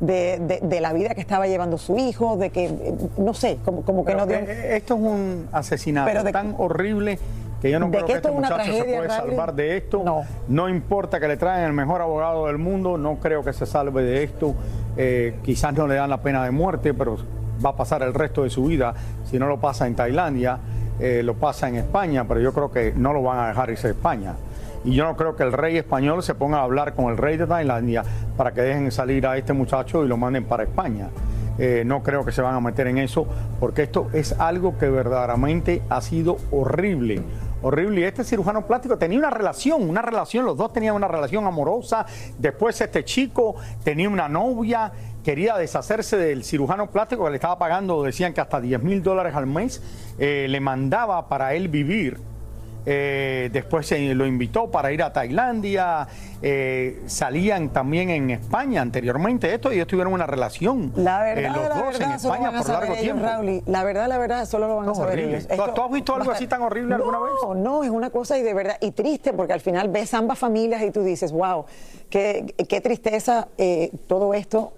de, 0.00 0.38
de- 0.38 0.60
de 0.62 0.80
la 0.80 0.92
vida 0.92 1.16
que 1.16 1.20
estaba 1.20 1.48
llevando 1.48 1.78
su 1.78 1.98
hijo, 1.98 2.36
de 2.36 2.50
que, 2.50 2.70
no 3.16 3.34
sé, 3.34 3.58
como, 3.64 3.82
como 3.82 4.04
que 4.04 4.12
Pero, 4.12 4.24
no 4.24 4.26
dio... 4.26 4.38
esto 4.38 4.94
es 4.94 5.00
un 5.00 5.48
asesinato 5.50 6.06
Pero 6.08 6.22
de- 6.22 6.30
tan 6.30 6.54
horrible 6.58 7.18
que 7.60 7.70
yo 7.70 7.78
no 7.78 7.86
¿De 7.86 7.92
creo 7.92 8.06
que 8.06 8.12
este 8.14 8.30
muchacho 8.30 8.72
se 8.72 8.84
puede 8.84 9.08
salvar 9.08 9.54
de 9.54 9.76
esto. 9.76 10.26
No. 10.48 10.68
importa 10.68 11.18
que 11.20 11.28
le 11.28 11.36
traigan 11.36 11.64
el 11.64 11.72
mejor 11.72 12.00
abogado 12.00 12.46
del 12.46 12.58
mundo, 12.58 12.98
no 12.98 13.16
creo 13.16 13.42
que 13.42 13.52
se 13.52 13.66
salve 13.66 14.02
de 14.02 14.22
esto. 14.22 14.54
Eh, 14.96 15.38
quizás 15.44 15.74
no 15.74 15.86
le 15.86 15.94
dan 15.96 16.10
la 16.10 16.18
pena 16.18 16.44
de 16.44 16.50
muerte, 16.50 16.94
pero 16.94 17.16
va 17.64 17.70
a 17.70 17.76
pasar 17.76 18.02
el 18.02 18.14
resto 18.14 18.44
de 18.44 18.50
su 18.50 18.64
vida 18.66 18.94
si 19.24 19.38
no 19.38 19.46
lo 19.46 19.58
pasa 19.58 19.86
en 19.86 19.94
Tailandia. 19.94 20.58
eh, 21.00 21.22
lo 21.22 21.34
pasa 21.34 21.68
en 21.68 21.76
España, 21.76 22.24
pero 22.26 22.40
yo 22.40 22.52
creo 22.52 22.72
que 22.72 22.92
no 22.96 23.12
lo 23.12 23.22
van 23.22 23.38
a 23.38 23.48
dejar 23.48 23.70
irse 23.70 23.86
a 23.88 23.90
España. 23.90 24.34
Y 24.84 24.94
yo 24.94 25.04
no 25.04 25.16
creo 25.16 25.36
que 25.36 25.42
el 25.42 25.52
rey 25.52 25.76
español 25.76 26.22
se 26.22 26.34
ponga 26.34 26.58
a 26.58 26.62
hablar 26.62 26.94
con 26.94 27.06
el 27.06 27.16
rey 27.16 27.36
de 27.36 27.46
Tailandia 27.46 28.02
para 28.36 28.52
que 28.52 28.62
dejen 28.62 28.90
salir 28.90 29.26
a 29.26 29.36
este 29.36 29.52
muchacho 29.52 30.04
y 30.04 30.08
lo 30.08 30.16
manden 30.16 30.44
para 30.44 30.64
España. 30.64 31.08
Eh, 31.58 31.82
no 31.84 32.02
creo 32.04 32.24
que 32.24 32.30
se 32.30 32.40
van 32.40 32.54
a 32.54 32.60
meter 32.60 32.86
en 32.86 32.98
eso, 32.98 33.26
porque 33.58 33.82
esto 33.82 34.08
es 34.12 34.32
algo 34.38 34.78
que 34.78 34.88
verdaderamente 34.88 35.82
ha 35.88 36.00
sido 36.00 36.36
horrible. 36.52 37.22
Horrible. 37.62 38.00
Y 38.00 38.04
este 38.04 38.24
cirujano 38.24 38.66
plástico 38.66 38.96
tenía 38.98 39.18
una 39.18 39.30
relación, 39.30 39.88
una 39.88 40.02
relación, 40.02 40.44
los 40.44 40.56
dos 40.56 40.72
tenían 40.72 40.94
una 40.94 41.08
relación 41.08 41.46
amorosa. 41.46 42.06
Después 42.38 42.80
este 42.80 43.04
chico 43.04 43.56
tenía 43.82 44.08
una 44.08 44.28
novia, 44.28 44.92
quería 45.24 45.56
deshacerse 45.56 46.16
del 46.16 46.44
cirujano 46.44 46.90
plástico 46.90 47.24
que 47.24 47.30
le 47.30 47.36
estaba 47.36 47.58
pagando, 47.58 48.02
decían 48.02 48.32
que 48.32 48.40
hasta 48.40 48.60
10 48.60 48.82
mil 48.82 49.02
dólares 49.02 49.34
al 49.34 49.46
mes, 49.46 49.82
eh, 50.18 50.46
le 50.48 50.60
mandaba 50.60 51.28
para 51.28 51.54
él 51.54 51.68
vivir. 51.68 52.18
Eh, 52.90 53.50
después 53.52 53.86
se 53.86 53.98
lo 54.14 54.24
invitó 54.26 54.70
para 54.70 54.90
ir 54.90 55.02
a 55.02 55.12
Tailandia, 55.12 56.08
eh, 56.40 57.02
salían 57.06 57.68
también 57.68 58.08
en 58.08 58.30
España 58.30 58.80
anteriormente 58.80 59.52
esto 59.52 59.70
y 59.70 59.74
ellos 59.74 59.88
tuvieron 59.88 60.14
una 60.14 60.26
relación. 60.26 60.90
La 60.96 61.20
verdad, 61.20 61.44
eh, 61.44 61.48
los 61.48 61.68
la 61.68 61.74
dos 61.74 61.98
verdad, 61.98 62.12
en 62.14 62.20
solo 62.20 62.34
España 62.34 62.50
van 62.50 62.54
a 62.54 62.58
por 62.62 62.66
saber 62.66 62.80
largo 62.88 62.94
ellos, 62.94 63.04
tiempo. 63.04 63.24
Raúl. 63.26 63.62
La 63.66 63.84
verdad, 63.84 64.08
la 64.08 64.16
verdad, 64.16 64.46
solo 64.46 64.68
lo 64.68 64.76
van 64.76 64.84
a 64.84 64.88
No, 64.88 64.94
saber 64.94 65.18
ellos. 65.18 65.46
¿Tú- 65.48 65.62
tú 65.74 65.82
has 65.82 65.90
visto 65.92 66.14
algo 66.14 66.30
así 66.30 66.46
tan 66.46 66.62
horrible 66.62 66.94
alguna 66.94 67.18
vez? 67.18 67.32
No, 67.42 67.54
no, 67.54 67.84
es 67.84 67.90
una 67.90 68.08
cosa 68.08 68.38
y 68.38 68.42
de 68.42 68.54
verdad, 68.54 68.78
y 68.80 68.92
triste, 68.92 69.34
porque 69.34 69.52
al 69.52 69.60
final 69.60 69.88
ves 69.88 70.14
ambas 70.14 70.38
familias 70.38 70.82
y 70.82 70.90
tú 70.90 71.02
dices, 71.02 71.30
wow, 71.30 71.66
qué, 72.08 72.54
qué 72.68 72.80
tristeza 72.80 73.48
todo 74.06 74.32
esto 74.32 74.72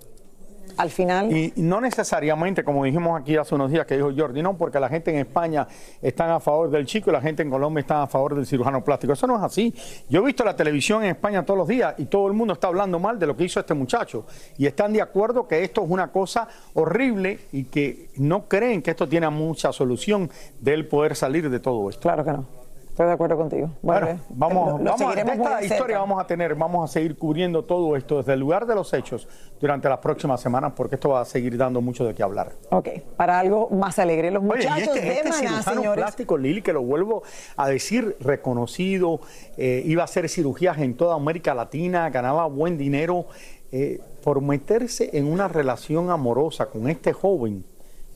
al 0.80 0.90
final. 0.90 1.30
Y 1.30 1.52
no 1.56 1.80
necesariamente, 1.80 2.64
como 2.64 2.84
dijimos 2.84 3.20
aquí 3.20 3.36
hace 3.36 3.54
unos 3.54 3.70
días 3.70 3.86
que 3.86 3.96
dijo 3.96 4.10
Jordi, 4.16 4.42
no, 4.42 4.56
porque 4.56 4.80
la 4.80 4.88
gente 4.88 5.10
en 5.10 5.18
España 5.18 5.66
está 6.00 6.34
a 6.34 6.40
favor 6.40 6.70
del 6.70 6.86
chico 6.86 7.10
y 7.10 7.12
la 7.12 7.20
gente 7.20 7.42
en 7.42 7.50
Colombia 7.50 7.80
está 7.80 8.02
a 8.02 8.06
favor 8.06 8.34
del 8.34 8.46
cirujano 8.46 8.82
plástico. 8.82 9.12
Eso 9.12 9.26
no 9.26 9.36
es 9.36 9.42
así. 9.42 9.74
Yo 10.08 10.22
he 10.22 10.24
visto 10.24 10.44
la 10.44 10.56
televisión 10.56 11.04
en 11.04 11.10
España 11.10 11.44
todos 11.44 11.58
los 11.58 11.68
días 11.68 11.94
y 11.98 12.06
todo 12.06 12.26
el 12.28 12.32
mundo 12.32 12.54
está 12.54 12.68
hablando 12.68 12.98
mal 12.98 13.18
de 13.18 13.26
lo 13.26 13.36
que 13.36 13.44
hizo 13.44 13.60
este 13.60 13.74
muchacho. 13.74 14.24
Y 14.56 14.66
están 14.66 14.92
de 14.92 15.02
acuerdo 15.02 15.46
que 15.46 15.62
esto 15.62 15.84
es 15.84 15.90
una 15.90 16.10
cosa 16.10 16.48
horrible 16.74 17.40
y 17.52 17.64
que 17.64 18.08
no 18.16 18.48
creen 18.48 18.82
que 18.82 18.92
esto 18.92 19.08
tiene 19.08 19.28
mucha 19.28 19.72
solución 19.72 20.30
de 20.60 20.74
él 20.74 20.86
poder 20.86 21.14
salir 21.14 21.50
de 21.50 21.60
todo 21.60 21.90
esto. 21.90 22.00
Claro 22.00 22.24
que 22.24 22.32
no. 22.32 22.59
Estoy 23.00 23.08
de 23.08 23.14
acuerdo 23.14 23.36
contigo. 23.38 23.70
Bueno, 23.80 24.08
eh, 24.08 24.18
vamos, 24.28 24.78
lo- 24.78 24.90
vamos 24.90 25.00
a, 25.16 25.20
esta 25.20 25.62
historia 25.62 25.78
cerca. 25.78 25.98
vamos 26.00 26.20
a 26.22 26.26
tener, 26.26 26.54
vamos 26.54 26.84
a 26.90 26.92
seguir 26.92 27.16
cubriendo 27.16 27.64
todo 27.64 27.96
esto 27.96 28.18
desde 28.18 28.34
el 28.34 28.40
lugar 28.40 28.66
de 28.66 28.74
los 28.74 28.92
hechos 28.92 29.26
durante 29.58 29.88
las 29.88 30.00
próximas 30.00 30.38
semanas, 30.42 30.74
porque 30.76 30.96
esto 30.96 31.08
va 31.08 31.22
a 31.22 31.24
seguir 31.24 31.56
dando 31.56 31.80
mucho 31.80 32.04
de 32.04 32.12
qué 32.12 32.22
hablar. 32.22 32.52
Ok, 32.70 32.88
para 33.16 33.38
algo 33.38 33.70
más 33.70 33.98
alegre. 33.98 34.30
Los 34.30 34.42
Oye, 34.42 34.64
y 34.64 34.68
muchachos 34.68 34.96
este, 34.96 35.00
de 35.00 35.12
este 35.14 35.30
Maná, 35.30 35.62
señores. 35.62 35.94
plástico 35.94 36.36
Lili, 36.36 36.60
que 36.60 36.74
lo 36.74 36.82
vuelvo 36.82 37.22
a 37.56 37.70
decir, 37.70 38.18
reconocido, 38.20 39.20
eh, 39.56 39.80
iba 39.86 40.02
a 40.02 40.04
hacer 40.04 40.28
cirugías 40.28 40.76
en 40.76 40.94
toda 40.94 41.14
América 41.14 41.54
Latina, 41.54 42.10
ganaba 42.10 42.48
buen 42.48 42.76
dinero, 42.76 43.24
eh, 43.72 43.98
por 44.22 44.42
meterse 44.42 45.08
en 45.16 45.26
una 45.26 45.48
relación 45.48 46.10
amorosa 46.10 46.66
con 46.66 46.86
este 46.86 47.14
joven. 47.14 47.64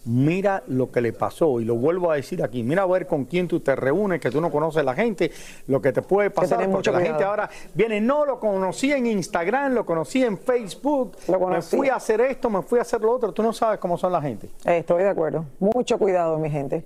Mira 0.06 0.62
lo 0.68 0.90
que 0.90 1.00
le 1.00 1.12
pasó 1.12 1.60
y 1.60 1.64
lo 1.64 1.76
vuelvo 1.76 2.10
a 2.10 2.16
decir 2.16 2.42
aquí. 2.42 2.62
Mira 2.62 2.82
a 2.82 2.86
ver 2.86 3.06
con 3.06 3.24
quién 3.24 3.48
tú 3.48 3.60
te 3.60 3.74
reúnes, 3.74 4.20
que 4.20 4.30
tú 4.30 4.40
no 4.40 4.50
conoces 4.50 4.82
a 4.82 4.84
la 4.84 4.94
gente, 4.94 5.32
lo 5.66 5.80
que 5.80 5.92
te 5.92 6.02
puede 6.02 6.30
pasar. 6.30 6.58
Porque 6.58 6.68
mucho 6.68 6.92
la 6.92 6.98
cuidado. 6.98 7.14
gente 7.14 7.24
ahora 7.24 7.50
viene, 7.72 8.00
no, 8.00 8.26
lo 8.26 8.38
conocí 8.38 8.92
en 8.92 9.06
Instagram, 9.06 9.72
lo 9.72 9.86
conocí 9.86 10.22
en 10.22 10.36
Facebook, 10.36 11.16
me 11.28 11.38
conocí. 11.38 11.76
fui 11.76 11.88
a 11.88 11.96
hacer 11.96 12.20
esto, 12.20 12.50
me 12.50 12.62
fui 12.62 12.78
a 12.78 12.82
hacer 12.82 13.00
lo 13.00 13.12
otro. 13.12 13.32
Tú 13.32 13.42
no 13.42 13.52
sabes 13.52 13.78
cómo 13.78 13.96
son 13.96 14.12
la 14.12 14.20
gente. 14.20 14.50
Estoy 14.64 15.02
de 15.04 15.08
acuerdo. 15.08 15.46
Mucho 15.58 15.98
cuidado, 15.98 16.38
mi 16.38 16.50
gente. 16.50 16.84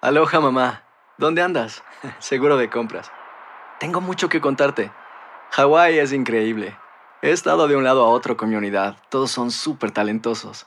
Aloha 0.00 0.40
mamá, 0.40 0.84
¿dónde 1.18 1.42
andas? 1.42 1.84
Seguro 2.18 2.56
de 2.56 2.68
compras. 2.68 3.10
Tengo 3.78 4.00
mucho 4.00 4.28
que 4.28 4.40
contarte. 4.40 4.90
Hawái 5.52 5.98
es 5.98 6.12
increíble. 6.12 6.76
He 7.22 7.30
estado 7.32 7.68
de 7.68 7.76
un 7.76 7.84
lado 7.84 8.04
a 8.04 8.08
otro 8.08 8.36
con 8.36 8.48
mi 8.48 8.56
unidad. 8.56 8.96
Todos 9.08 9.30
son 9.30 9.50
súper 9.50 9.90
talentosos. 9.90 10.66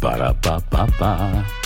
Ba-da-ba-ba-ba. 0.00 1.65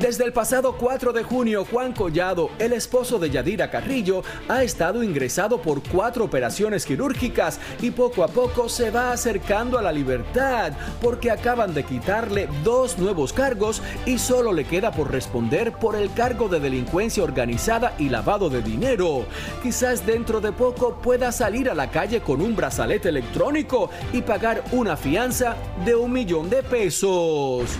Desde 0.00 0.24
el 0.24 0.32
pasado 0.32 0.76
4 0.78 1.12
de 1.12 1.24
junio, 1.24 1.66
Juan 1.68 1.92
Collado, 1.92 2.50
el 2.60 2.72
esposo 2.72 3.18
de 3.18 3.30
Yadira 3.30 3.68
Carrillo, 3.68 4.22
ha 4.48 4.62
estado 4.62 5.02
ingresado 5.02 5.60
por 5.60 5.82
cuatro 5.82 6.24
operaciones 6.24 6.86
quirúrgicas 6.86 7.58
y 7.82 7.90
poco 7.90 8.22
a 8.22 8.28
poco 8.28 8.68
se 8.68 8.92
va 8.92 9.10
acercando 9.10 9.76
a 9.76 9.82
la 9.82 9.90
libertad 9.90 10.72
porque 11.02 11.32
acaban 11.32 11.74
de 11.74 11.82
quitarle 11.82 12.48
dos 12.62 12.96
nuevos 12.96 13.32
cargos 13.32 13.82
y 14.06 14.18
solo 14.18 14.52
le 14.52 14.66
queda 14.66 14.92
por 14.92 15.10
responder 15.10 15.72
por 15.72 15.96
el 15.96 16.12
cargo 16.12 16.48
de 16.48 16.60
delincuencia 16.60 17.24
organizada 17.24 17.94
y 17.98 18.08
lavado 18.08 18.48
de 18.48 18.62
dinero. 18.62 19.24
Quizás 19.64 20.06
dentro 20.06 20.40
de 20.40 20.52
poco 20.52 21.00
pueda 21.02 21.32
salir 21.32 21.68
a 21.68 21.74
la 21.74 21.90
calle 21.90 22.20
con 22.20 22.40
un 22.40 22.54
brazalete 22.54 23.08
electrónico 23.08 23.90
y 24.12 24.22
pagar 24.22 24.62
una 24.70 24.96
fianza 24.96 25.56
de 25.84 25.96
un 25.96 26.12
millón 26.12 26.48
de 26.48 26.62
pesos. 26.62 27.76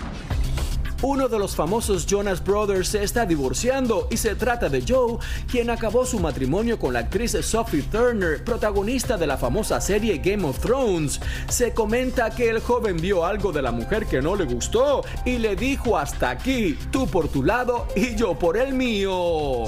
Uno 1.01 1.29
de 1.29 1.39
los 1.39 1.55
famosos 1.55 2.05
Jonas 2.05 2.43
Brothers 2.43 2.89
se 2.89 3.03
está 3.03 3.25
divorciando 3.25 4.09
y 4.11 4.17
se 4.17 4.35
trata 4.35 4.67
de 4.67 4.83
Joe, 4.85 5.17
quien 5.49 5.69
acabó 5.69 6.05
su 6.05 6.19
matrimonio 6.19 6.77
con 6.77 6.91
la 6.91 6.99
actriz 6.99 7.37
Sophie 7.41 7.83
Turner, 7.83 8.43
protagonista 8.43 9.17
de 9.17 9.25
la 9.25 9.37
famosa 9.37 9.79
serie 9.79 10.17
Game 10.17 10.45
of 10.45 10.59
Thrones. 10.59 11.21
Se 11.47 11.73
comenta 11.73 12.29
que 12.31 12.49
el 12.49 12.59
joven 12.59 12.97
vio 12.97 13.25
algo 13.25 13.53
de 13.53 13.61
la 13.61 13.71
mujer 13.71 14.07
que 14.07 14.21
no 14.21 14.35
le 14.35 14.43
gustó 14.43 15.05
y 15.23 15.37
le 15.37 15.55
dijo 15.55 15.97
hasta 15.97 16.31
aquí, 16.31 16.77
tú 16.91 17.07
por 17.07 17.29
tu 17.29 17.43
lado 17.43 17.87
y 17.95 18.15
yo 18.15 18.37
por 18.37 18.57
el 18.57 18.73
mío. 18.73 19.63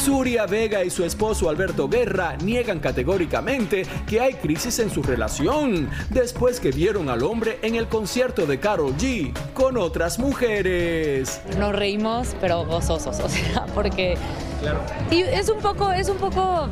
Zuria 0.00 0.46
Vega 0.46 0.82
y 0.82 0.88
su 0.88 1.04
esposo 1.04 1.50
Alberto 1.50 1.86
Guerra 1.86 2.34
niegan 2.42 2.80
categóricamente 2.80 3.84
que 4.08 4.18
hay 4.18 4.32
crisis 4.32 4.78
en 4.78 4.88
su 4.88 5.02
relación 5.02 5.90
después 6.08 6.58
que 6.58 6.70
vieron 6.70 7.10
al 7.10 7.22
hombre 7.22 7.58
en 7.60 7.74
el 7.74 7.86
concierto 7.86 8.46
de 8.46 8.58
Carol 8.58 8.96
G 8.96 9.30
con 9.52 9.76
otras 9.76 10.18
mujeres. 10.18 11.42
Nos 11.58 11.76
reímos, 11.76 12.34
pero 12.40 12.64
gozosos, 12.64 13.20
o 13.24 13.28
sea, 13.28 13.66
porque... 13.74 14.16
Y 15.10 15.20
es 15.22 15.48
un 15.48 15.58
poco, 15.58 15.92
es 15.92 16.08
un 16.08 16.16
poco 16.16 16.68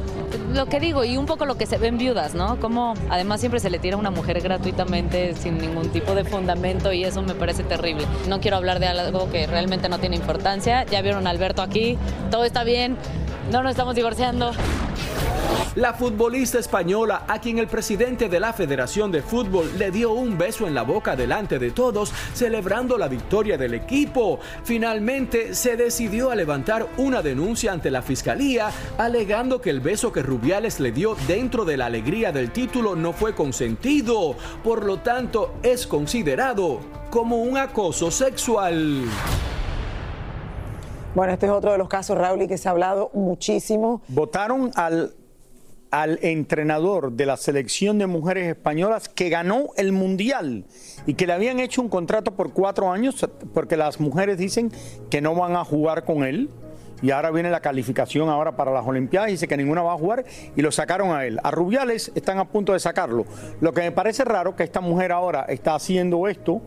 lo 0.52 0.66
que 0.66 0.80
digo 0.80 1.04
y 1.04 1.16
un 1.16 1.26
poco 1.26 1.46
lo 1.46 1.56
que 1.56 1.66
se 1.66 1.78
ve 1.78 1.88
en 1.88 1.98
viudas, 1.98 2.34
¿no? 2.34 2.58
Como 2.60 2.94
además 3.10 3.40
siempre 3.40 3.60
se 3.60 3.70
le 3.70 3.78
tira 3.78 3.96
a 3.96 3.98
una 3.98 4.10
mujer 4.10 4.40
gratuitamente 4.40 5.34
sin 5.34 5.58
ningún 5.58 5.90
tipo 5.90 6.14
de 6.14 6.24
fundamento 6.24 6.92
y 6.92 7.04
eso 7.04 7.22
me 7.22 7.34
parece 7.34 7.64
terrible. 7.64 8.04
No 8.28 8.40
quiero 8.40 8.56
hablar 8.56 8.80
de 8.80 8.86
algo 8.86 9.30
que 9.30 9.46
realmente 9.46 9.88
no 9.88 9.98
tiene 9.98 10.16
importancia. 10.16 10.84
Ya 10.84 11.02
vieron 11.02 11.26
a 11.26 11.30
Alberto 11.30 11.62
aquí, 11.62 11.98
todo 12.30 12.44
está 12.44 12.64
bien, 12.64 12.96
no 13.50 13.62
nos 13.62 13.70
estamos 13.70 13.94
divorciando. 13.94 14.52
La 15.78 15.94
futbolista 15.94 16.58
española, 16.58 17.22
a 17.28 17.40
quien 17.40 17.60
el 17.60 17.68
presidente 17.68 18.28
de 18.28 18.40
la 18.40 18.52
Federación 18.52 19.12
de 19.12 19.22
Fútbol 19.22 19.78
le 19.78 19.92
dio 19.92 20.10
un 20.10 20.36
beso 20.36 20.66
en 20.66 20.74
la 20.74 20.82
boca 20.82 21.14
delante 21.14 21.60
de 21.60 21.70
todos, 21.70 22.12
celebrando 22.34 22.98
la 22.98 23.06
victoria 23.06 23.56
del 23.56 23.74
equipo, 23.74 24.40
finalmente 24.64 25.54
se 25.54 25.76
decidió 25.76 26.32
a 26.32 26.34
levantar 26.34 26.88
una 26.96 27.22
denuncia 27.22 27.70
ante 27.70 27.92
la 27.92 28.02
fiscalía, 28.02 28.72
alegando 28.98 29.60
que 29.60 29.70
el 29.70 29.78
beso 29.78 30.10
que 30.10 30.20
Rubiales 30.20 30.80
le 30.80 30.90
dio 30.90 31.14
dentro 31.28 31.64
de 31.64 31.76
la 31.76 31.86
alegría 31.86 32.32
del 32.32 32.50
título 32.50 32.96
no 32.96 33.12
fue 33.12 33.36
consentido, 33.36 34.34
por 34.64 34.84
lo 34.84 34.98
tanto 34.98 35.54
es 35.62 35.86
considerado 35.86 36.80
como 37.08 37.36
un 37.36 37.56
acoso 37.56 38.10
sexual. 38.10 39.04
Bueno, 41.14 41.32
este 41.32 41.46
es 41.46 41.52
otro 41.52 41.70
de 41.70 41.78
los 41.78 41.88
casos, 41.88 42.18
Raúl, 42.18 42.42
y 42.42 42.48
que 42.48 42.58
se 42.58 42.68
ha 42.68 42.72
hablado 42.72 43.10
muchísimo. 43.14 44.02
Votaron 44.08 44.70
al, 44.74 45.14
al 45.90 46.18
entrenador 46.22 47.12
de 47.12 47.26
la 47.26 47.36
selección 47.36 47.98
de 47.98 48.06
mujeres 48.06 48.48
españolas 48.48 49.08
que 49.08 49.28
ganó 49.28 49.68
el 49.76 49.92
Mundial 49.92 50.64
y 51.06 51.14
que 51.14 51.26
le 51.26 51.32
habían 51.32 51.60
hecho 51.60 51.80
un 51.80 51.88
contrato 51.88 52.32
por 52.32 52.52
cuatro 52.52 52.92
años 52.92 53.26
porque 53.54 53.76
las 53.76 54.00
mujeres 54.00 54.38
dicen 54.38 54.70
que 55.10 55.20
no 55.20 55.34
van 55.34 55.56
a 55.56 55.64
jugar 55.64 56.04
con 56.04 56.24
él. 56.24 56.50
Y 57.00 57.12
ahora 57.12 57.30
viene 57.30 57.48
la 57.48 57.60
calificación 57.60 58.28
ahora 58.28 58.56
para 58.56 58.72
las 58.72 58.84
Olimpiadas, 58.84 59.30
dice 59.30 59.46
que 59.46 59.56
ninguna 59.56 59.82
va 59.82 59.92
a 59.92 59.96
jugar 59.96 60.24
y 60.56 60.62
lo 60.62 60.72
sacaron 60.72 61.16
a 61.16 61.24
él. 61.26 61.38
A 61.44 61.52
Rubiales 61.52 62.10
están 62.16 62.38
a 62.38 62.46
punto 62.46 62.72
de 62.72 62.80
sacarlo. 62.80 63.24
Lo 63.60 63.72
que 63.72 63.82
me 63.82 63.92
parece 63.92 64.24
raro 64.24 64.56
que 64.56 64.64
esta 64.64 64.80
mujer 64.80 65.12
ahora 65.12 65.46
está 65.48 65.76
haciendo 65.76 66.26
esto 66.26 66.60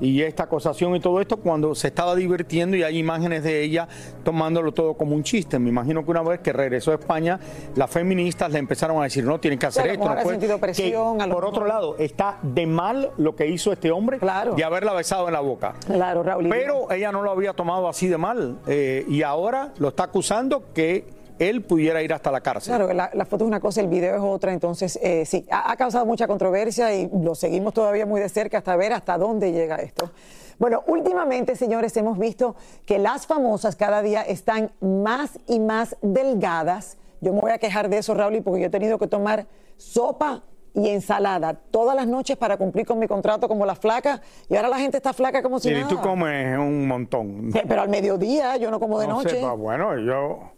y 0.00 0.22
esta 0.22 0.44
acusación 0.44 0.94
y 0.96 1.00
todo 1.00 1.20
esto 1.20 1.38
cuando 1.38 1.74
se 1.74 1.88
estaba 1.88 2.14
divirtiendo 2.14 2.76
y 2.76 2.82
hay 2.82 2.98
imágenes 2.98 3.42
de 3.42 3.62
ella 3.62 3.88
tomándolo 4.24 4.72
todo 4.72 4.94
como 4.94 5.14
un 5.14 5.22
chiste. 5.22 5.58
Me 5.58 5.68
imagino 5.70 6.04
que 6.04 6.10
una 6.10 6.22
vez 6.22 6.40
que 6.40 6.52
regresó 6.52 6.92
a 6.92 6.94
España, 6.94 7.38
las 7.74 7.90
feministas 7.90 8.50
le 8.50 8.58
empezaron 8.58 9.00
a 9.00 9.04
decir, 9.04 9.24
no, 9.24 9.38
tienen 9.38 9.58
que 9.58 9.66
hacer 9.66 9.84
Claro, 9.84 9.94
esto. 10.00 10.08
No 10.14 10.22
puede-". 10.22 10.30
sentido 10.36 10.58
presión, 10.58 11.16
Que, 11.18 11.22
a 11.24 11.26
lo 11.26 11.34
por 11.34 11.44
otro 11.44 11.66
lado, 11.66 11.96
está 11.98 12.38
de 12.42 12.66
mal 12.66 13.10
lo 13.16 13.34
que 13.36 13.46
hizo 13.46 13.72
este 13.72 13.90
hombre 13.90 14.18
de 14.56 14.64
haberla 14.64 14.92
besado 14.92 15.26
en 15.26 15.32
la 15.32 15.40
boca. 15.40 15.74
Claro, 15.86 16.22
Raúl. 16.22 16.48
Pero 16.48 16.90
ella 16.90 17.12
no 17.12 17.22
lo 17.22 17.30
había 17.30 17.52
tomado 17.52 17.88
así 17.88 18.08
de 18.08 18.18
mal 18.18 18.58
eh, 18.66 19.04
y 19.08 19.22
ahora 19.22 19.72
lo 19.78 19.88
está 19.88 20.04
acusando 20.04 20.64
que 20.74 21.04
él 21.38 21.62
pudiera 21.62 22.02
ir 22.02 22.12
hasta 22.12 22.30
la 22.30 22.40
cárcel. 22.40 22.74
Claro, 22.76 22.92
la, 22.92 23.10
la 23.12 23.24
foto 23.24 23.44
es 23.44 23.48
una 23.48 23.60
cosa, 23.60 23.80
el 23.80 23.88
video 23.88 24.14
es 24.16 24.22
otra, 24.22 24.52
entonces 24.52 24.98
eh, 25.02 25.24
sí, 25.26 25.46
ha, 25.50 25.70
ha 25.72 25.76
causado 25.76 26.06
mucha 26.06 26.26
controversia 26.26 26.94
y 26.94 27.08
lo 27.22 27.34
seguimos 27.34 27.74
todavía 27.74 28.06
muy 28.06 28.20
de 28.20 28.28
cerca 28.28 28.58
hasta 28.58 28.74
ver 28.76 28.92
hasta 28.92 29.18
dónde 29.18 29.52
llega 29.52 29.76
esto. 29.76 30.10
Bueno, 30.58 30.82
últimamente, 30.86 31.54
señores, 31.54 31.96
hemos 31.98 32.18
visto 32.18 32.56
que 32.86 32.98
las 32.98 33.26
famosas 33.26 33.76
cada 33.76 34.00
día 34.00 34.22
están 34.22 34.70
más 34.80 35.38
y 35.46 35.60
más 35.60 35.96
delgadas. 36.00 36.96
Yo 37.20 37.32
me 37.34 37.40
voy 37.40 37.50
a 37.50 37.58
quejar 37.58 37.88
de 37.90 37.98
eso, 37.98 38.14
Raúl, 38.14 38.42
porque 38.42 38.60
yo 38.60 38.66
he 38.66 38.70
tenido 38.70 38.98
que 38.98 39.06
tomar 39.06 39.46
sopa 39.76 40.44
y 40.74 40.90
ensalada 40.90 41.54
todas 41.70 41.96
las 41.96 42.06
noches 42.06 42.36
para 42.36 42.56
cumplir 42.58 42.84
con 42.86 42.98
mi 42.98 43.06
contrato 43.06 43.48
como 43.48 43.64
la 43.64 43.74
flaca 43.74 44.20
y 44.48 44.56
ahora 44.56 44.68
la 44.68 44.78
gente 44.78 44.98
está 44.98 45.14
flaca 45.14 45.42
como 45.42 45.58
si 45.58 45.70
y 45.70 45.72
nada. 45.74 45.88
tú 45.88 45.98
comes 46.00 46.58
un 46.58 46.86
montón. 46.86 47.50
Pero 47.66 47.80
al 47.82 47.88
mediodía 47.88 48.56
yo 48.58 48.70
no 48.70 48.78
como 48.78 48.98
de 49.00 49.06
No 49.08 49.14
noche. 49.14 49.36
sepa, 49.36 49.52
bueno, 49.52 49.98
yo... 49.98 50.52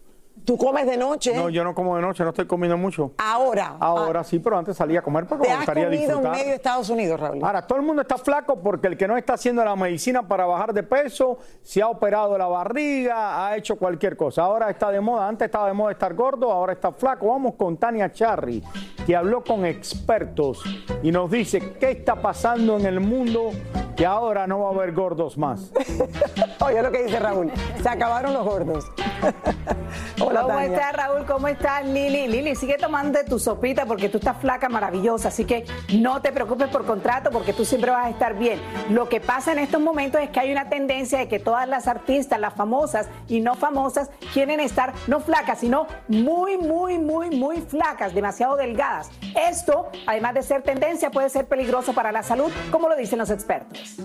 Tú 0.49 0.57
comes 0.57 0.87
de 0.87 0.97
noche. 0.97 1.35
No, 1.37 1.51
yo 1.51 1.63
no 1.63 1.75
como 1.75 1.95
de 1.97 2.01
noche, 2.01 2.25
no 2.25 2.31
estoy 2.31 2.47
comiendo 2.47 2.79
mucho. 2.79 3.13
Ahora. 3.19 3.77
Ahora 3.79 4.25
sí, 4.25 4.39
pero 4.39 4.57
antes 4.57 4.79
salía 4.79 5.01
a 5.01 5.03
comer 5.03 5.27
porque 5.27 5.47
me 5.47 5.57
gustaría 5.57 5.85
comido 5.85 6.03
en 6.03 6.09
disfrutar. 6.09 6.33
medio 6.33 6.47
de 6.47 6.55
Estados 6.55 6.89
Unidos, 6.89 7.21
Raúl. 7.21 7.45
Ahora, 7.45 7.67
todo 7.67 7.79
el 7.79 7.85
mundo 7.85 8.01
está 8.01 8.17
flaco 8.17 8.59
porque 8.59 8.87
el 8.87 8.97
que 8.97 9.07
no 9.07 9.19
está 9.19 9.35
haciendo 9.35 9.63
la 9.63 9.77
medicina 9.77 10.27
para 10.27 10.47
bajar 10.47 10.73
de 10.73 10.85
peso, 10.85 11.37
se 11.63 11.83
ha 11.83 11.89
operado 11.89 12.39
la 12.39 12.47
barriga, 12.47 13.47
ha 13.47 13.59
hecho 13.59 13.77
cualquier 13.77 14.17
cosa. 14.17 14.45
Ahora 14.45 14.71
está 14.71 14.91
de 14.91 15.03
moda, 15.03 15.29
antes 15.29 15.45
estaba 15.45 15.67
de 15.67 15.75
moda 15.75 15.93
estar 15.93 16.15
gordo, 16.15 16.51
ahora 16.51 16.73
está 16.73 16.93
flaco. 16.93 17.29
Vamos 17.29 17.55
con 17.57 17.77
Tania 17.77 18.11
Charry, 18.11 18.65
que 19.05 19.15
habló 19.15 19.45
con 19.45 19.67
expertos 19.67 20.63
y 21.03 21.13
nos 21.13 21.31
dice 21.31 21.75
qué 21.79 21.91
está 21.91 22.23
pasando 22.23 22.79
en 22.79 22.87
el 22.87 23.01
mundo 23.01 23.51
que 23.95 24.07
ahora 24.07 24.47
no 24.47 24.61
va 24.61 24.71
a 24.71 24.73
haber 24.73 24.95
gordos 24.95 25.37
más. 25.37 25.73
Oye 26.65 26.83
lo 26.83 26.91
que 26.91 27.03
dice 27.03 27.19
Raúl, 27.19 27.53
se 27.83 27.89
acabaron 27.91 28.33
los 28.33 28.47
gordos. 28.47 28.91
Hola, 30.21 30.43
¿Cómo 30.43 30.59
estás, 30.59 30.93
Raúl? 30.95 31.25
¿Cómo 31.27 31.49
estás, 31.49 31.85
Lili? 31.87 32.27
Lili, 32.27 32.57
sigue 32.57 32.77
tomando 32.77 33.19
tu 33.25 33.39
sopita 33.39 33.87
porque 33.87 34.09
tú 34.09 34.19
estás 34.19 34.37
flaca, 34.39 34.69
maravillosa. 34.69 35.29
Así 35.29 35.45
que 35.45 35.65
no 35.95 36.21
te 36.21 36.33
preocupes 36.33 36.69
por 36.69 36.85
contrato 36.85 37.31
porque 37.31 37.53
tú 37.53 37.65
siempre 37.65 37.91
vas 37.91 38.07
a 38.07 38.11
estar 38.11 38.37
bien. 38.37 38.61
Lo 38.91 39.09
que 39.09 39.21
pasa 39.21 39.53
en 39.53 39.61
estos 39.61 39.81
momentos 39.81 40.21
es 40.21 40.31
que 40.31 40.41
hay 40.41 40.51
una 40.51 40.69
tendencia 40.69 41.19
de 41.19 41.29
que 41.29 41.39
todas 41.39 41.69
las 41.69 41.87
artistas, 41.87 42.41
las 42.41 42.55
famosas 42.55 43.09
y 43.29 43.41
no 43.41 43.55
famosas, 43.55 44.11
quieren 44.33 44.61
estar 44.61 44.93
no 45.07 45.21
flacas, 45.21 45.61
sino 45.61 45.87
muy, 46.09 46.59
muy, 46.59 46.99
muy, 46.99 47.31
muy 47.31 47.61
flacas, 47.61 48.13
demasiado 48.13 48.57
delgadas. 48.57 49.11
Esto, 49.49 49.89
además 50.07 50.35
de 50.35 50.43
ser 50.43 50.63
tendencia, 50.63 51.11
puede 51.11 51.29
ser 51.29 51.47
peligroso 51.47 51.93
para 51.93 52.11
la 52.11 52.23
salud, 52.23 52.51
como 52.73 52.89
lo 52.89 52.97
dicen 52.97 53.19
los 53.19 53.31
expertos. 53.31 53.97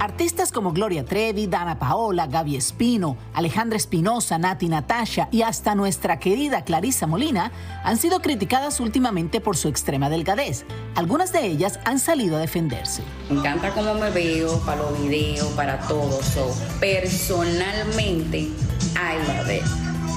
Artistas 0.00 0.50
como 0.50 0.72
Gloria 0.72 1.04
Trevi, 1.04 1.46
Dana 1.46 1.78
Paola, 1.78 2.26
Gaby 2.26 2.56
Espino, 2.56 3.18
Alejandra 3.34 3.76
Espinosa, 3.76 4.38
Nati 4.38 4.66
Natasha 4.66 5.28
y 5.30 5.42
hasta 5.42 5.74
nuestra 5.74 6.18
querida 6.18 6.64
Clarisa 6.64 7.06
Molina 7.06 7.52
han 7.84 7.98
sido 7.98 8.20
criticadas 8.20 8.80
últimamente 8.80 9.42
por 9.42 9.58
su 9.58 9.68
extrema 9.68 10.08
delgadez. 10.08 10.64
Algunas 10.94 11.34
de 11.34 11.44
ellas 11.44 11.78
han 11.84 11.98
salido 11.98 12.38
a 12.38 12.40
defenderse. 12.40 13.02
Me 13.28 13.40
encanta 13.40 13.74
cómo 13.74 13.92
me 13.92 14.08
veo 14.08 14.58
para 14.60 14.80
los 14.80 15.02
videos, 15.02 15.48
para 15.48 15.78
todo. 15.80 16.22
So, 16.22 16.50
personalmente, 16.80 18.38
I 18.38 19.18
love 19.28 19.50
it. 19.50 19.62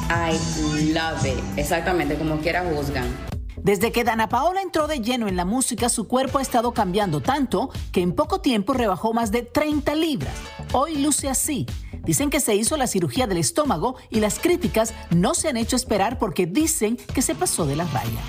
I 0.09 0.93
love 0.93 1.25
it. 1.25 1.43
Exactamente, 1.57 2.15
como 2.15 2.37
quiera 2.37 2.63
juzgan. 2.73 3.32
Desde 3.63 3.93
que 3.93 4.04
Dana 4.04 4.28
Paola 4.28 4.62
entró 4.62 4.88
de 4.88 4.99
lleno 4.99 5.30
en 5.30 5.38
la 5.38 5.45
música, 5.45 5.88
su 5.88 6.06
cuerpo 6.06 6.39
ha 6.39 6.41
estado 6.41 6.73
cambiando 6.73 7.21
tanto 7.21 7.69
que 7.93 8.02
en 8.02 8.13
poco 8.13 8.41
tiempo 8.41 8.73
rebajó 8.73 9.13
más 9.13 9.32
de 9.32 9.41
30 9.41 9.95
libras. 9.95 10.34
Hoy 10.73 10.97
luce 10.97 11.30
así. 11.30 11.65
Dicen 12.04 12.30
que 12.30 12.41
se 12.41 12.56
hizo 12.56 12.76
la 12.76 12.88
cirugía 12.88 13.26
del 13.26 13.38
estómago 13.38 13.95
y 14.10 14.19
las 14.19 14.38
críticas 14.38 14.93
no 15.12 15.34
se 15.34 15.47
han 15.47 15.56
hecho 15.56 15.78
esperar 15.78 16.19
porque 16.19 16.45
dicen 16.45 16.97
que 16.97 17.21
se 17.21 17.36
pasó 17.36 17.65
de 17.65 17.78
la 17.78 17.86
raya. 17.86 18.19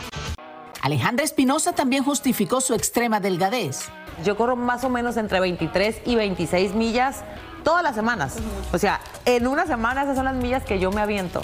Alejandra 0.83 1.25
Espinosa 1.25 1.73
también 1.73 2.05
justificó 2.05 2.61
su 2.61 2.73
extrema 2.73 3.19
delgadez. 3.19 3.89
Yo 4.25 4.37
corro 4.37 4.55
más 4.55 4.85
o 4.85 4.89
menos 4.89 5.17
entre 5.17 5.41
23 5.41 6.03
y 6.07 6.15
26 6.15 6.77
millas 6.77 7.25
todas 7.65 7.83
las 7.83 7.97
semanas. 7.97 8.37
O 8.73 8.79
sea, 8.79 9.01
en 9.25 9.49
una 9.49 9.67
semana 9.67 10.05
esas 10.05 10.15
son 10.15 10.27
las 10.27 10.37
millas 10.37 10.63
que 10.63 10.79
yo 10.79 10.93
me 10.93 11.01
aviento. 11.01 11.43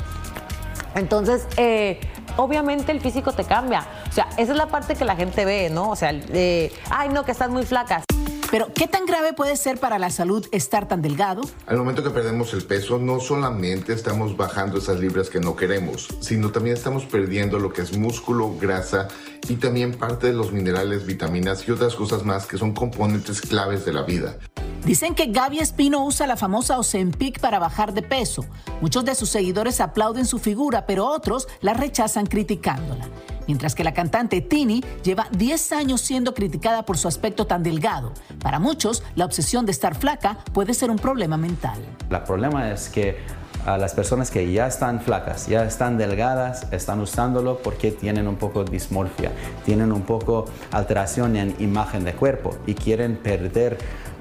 Entonces, 0.95 1.47
eh, 1.57 2.01
obviamente 2.37 2.93
el 2.93 3.01
físico 3.01 3.33
te 3.33 3.45
cambia. 3.45 3.87
O 4.09 4.13
sea, 4.13 4.29
esa 4.37 4.53
es 4.53 4.59
la 4.59 4.67
parte 4.67 4.95
que 4.95 5.05
la 5.05 5.17
gente 5.17 5.45
ve, 5.45 5.71
¿no? 5.71 5.91
O 5.91 5.97
sea, 5.97 6.13
de, 6.13 6.73
ay, 6.91 7.09
no, 7.09 7.25
que 7.25 7.33
estás 7.33 7.51
muy 7.51 7.65
flaca. 7.65 8.03
Pero, 8.51 8.73
¿qué 8.75 8.89
tan 8.89 9.07
grave 9.07 9.33
puede 9.33 9.57
ser 9.57 9.79
para 9.79 10.01
la 10.01 10.11
salud 10.11 10.45
estar 10.51 10.89
tan 10.89 11.03
delgado? 11.03 11.43
Al 11.67 11.77
momento 11.77 12.03
que 12.03 12.11
perdemos 12.11 12.53
el 12.53 12.65
peso, 12.65 12.99
no 12.99 13.21
solamente 13.21 13.93
estamos 13.93 14.37
bajando 14.37 14.79
esas 14.79 14.99
libras 14.99 15.31
que 15.31 15.39
no 15.39 15.55
queremos, 15.55 16.09
sino 16.21 16.51
también 16.51 16.77
estamos 16.77 17.05
perdiendo 17.05 17.61
lo 17.61 17.73
que 17.73 17.83
es 17.83 17.97
músculo, 17.97 18.57
grasa 18.61 19.07
y 19.49 19.55
también 19.55 19.95
parte 19.95 20.27
de 20.27 20.33
los 20.33 20.53
minerales, 20.53 21.07
vitaminas 21.07 21.67
y 21.69 21.71
otras 21.71 21.95
cosas 21.95 22.25
más 22.25 22.47
que 22.47 22.59
son 22.59 22.73
componentes 22.75 23.41
claves 23.41 23.85
de 23.85 23.93
la 23.93 24.03
vida. 24.03 24.37
Dicen 24.85 25.15
que 25.15 25.27
Gaby 25.27 25.59
Espino 25.59 26.05
usa 26.05 26.27
la 26.27 26.37
famosa 26.37 26.79
Ozempic 26.79 27.39
para 27.39 27.59
bajar 27.59 27.93
de 27.93 28.03
peso. 28.03 28.47
Muchos 28.81 29.05
de 29.05 29.15
sus 29.15 29.29
seguidores 29.29 29.81
aplauden 29.81 30.25
su 30.25 30.39
figura, 30.39 30.87
pero 30.87 31.07
otros 31.07 31.49
la 31.61 31.75
rechazan 31.75 32.27
criticándola. 32.27 33.07
Mientras 33.47 33.75
que 33.75 33.85
la 33.85 33.93
cantante 33.93 34.41
Tini 34.41 34.83
lleva 35.03 35.29
10 35.33 35.73
años 35.73 36.01
siendo 36.01 36.35
criticada 36.35 36.85
por 36.85 36.97
su 36.97 37.09
aspecto 37.09 37.47
tan 37.47 37.63
delgado. 37.63 38.13
Para 38.43 38.59
muchos, 38.59 39.03
la 39.17 39.27
obsesión 39.27 39.67
de 39.67 39.73
estar 39.73 39.95
flaca 39.95 40.39
puede 40.53 40.73
ser 40.73 40.91
un 40.91 40.99
problema 40.99 41.37
mental. 41.37 41.79
El 42.11 42.23
problema 42.23 42.71
es 42.71 42.89
que 42.89 43.19
a 43.67 43.77
las 43.77 43.93
personas 43.93 44.31
que 44.31 44.51
ya 44.51 44.67
están 44.67 45.01
flacas, 45.01 45.47
ya 45.47 45.65
están 45.65 45.99
delgadas, 45.99 46.67
están 46.73 47.01
usándolo 47.01 47.59
porque 47.59 47.91
tienen 47.91 48.27
un 48.27 48.37
poco 48.37 48.65
de 48.65 48.71
dismorfia, 48.71 49.33
tienen 49.67 49.93
un 49.93 50.03
poco 50.03 50.47
alteración 50.71 51.37
en 51.37 51.55
imagen 51.59 52.05
de 52.05 52.15
cuerpo 52.15 52.57
y 52.67 52.75
quieren 52.75 53.17
perder 53.17 53.77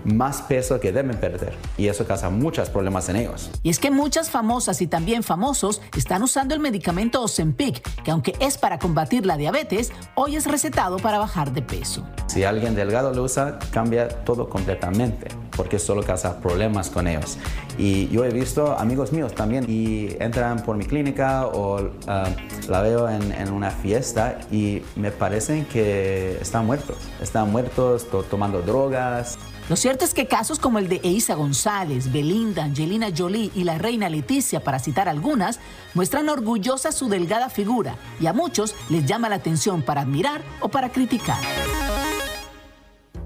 más 0.06 0.42
peso 0.44 0.80
que 0.80 0.92
deben 0.92 1.18
perder. 1.18 1.54
Y 1.78 1.88
eso 1.88 2.06
causa 2.06 2.30
muchos 2.30 2.70
problemas 2.70 3.10
en 3.10 3.18
ellos. 3.18 3.50
Y 3.64 3.70
es 3.70 3.80
que 3.80 3.92
muchas 3.92 4.30
famosas 4.30 4.82
y 4.82 4.88
también 4.88 5.24
famosos 5.24 5.82
están 5.98 6.24
usando 6.24 6.54
el 6.54 6.60
medicamento 6.60 7.22
Ozempic, 7.22 7.82
que 8.04 8.12
aunque 8.12 8.36
es 8.40 8.58
para 8.58 8.80
combatir 8.80 9.26
la 9.26 9.38
diabetes, 9.38 9.92
hoy 10.16 10.36
es 10.36 10.46
recetado 10.46 10.98
para 10.98 11.20
bajar 11.20 11.52
de 11.54 11.62
peso. 11.62 12.06
Si 12.28 12.44
alguien 12.44 12.76
delgado 12.76 13.14
lo 13.14 13.24
usa, 13.24 13.60
cambia 13.72 14.08
todo 14.08 14.50
completamente, 14.50 15.28
porque 15.56 15.80
solo 15.80 16.04
causa 16.04 16.40
problemas 16.40 16.90
con 16.90 17.08
ellos. 17.08 17.38
Y 17.78 18.08
yo 18.10 18.26
he 18.26 18.30
visto 18.30 18.78
amigos 18.78 19.12
míos 19.12 19.34
también 19.34 19.66
y 19.68 20.16
entran 20.20 20.64
por 20.64 20.76
mi 20.78 20.86
clínica 20.86 21.48
o 21.48 21.90
ah, 22.08 22.28
la 22.68 22.82
veo 22.82 23.10
en, 23.10 23.32
en 23.32 23.52
una 23.52 23.72
fiesta 23.72 24.40
y 24.52 24.82
me 24.96 25.12
parecen 25.12 25.66
que 25.66 26.38
están 26.42 26.66
muertos. 26.66 26.98
Están 27.22 27.52
muertos 27.52 28.10
to- 28.10 28.24
tomando 28.24 28.62
drogas. 28.62 29.38
Lo 29.70 29.76
cierto 29.76 30.04
es 30.04 30.16
que 30.16 30.26
casos 30.26 30.58
como 30.58 30.80
el 30.80 30.90
de 30.90 31.00
Eiza 31.04 31.36
González, 31.36 32.12
Belinda, 32.12 32.64
Angelina 32.64 33.10
Jolie 33.16 33.52
y 33.54 33.66
la 33.66 33.78
reina 33.78 34.10
Leticia, 34.10 34.64
para 34.64 34.80
citar 34.80 35.08
algunas, 35.08 35.60
muestran 35.94 36.28
orgullosa 36.28 36.92
su 36.92 37.08
delgada 37.08 37.52
figura 37.52 37.96
y 38.20 38.26
a 38.26 38.34
muchos 38.34 38.74
les 38.90 39.06
llama 39.06 39.30
la 39.30 39.36
atención 39.36 39.84
para 39.84 40.02
admirar 40.02 40.42
o 40.62 40.70
para 40.70 40.90
criticar. 40.90 41.38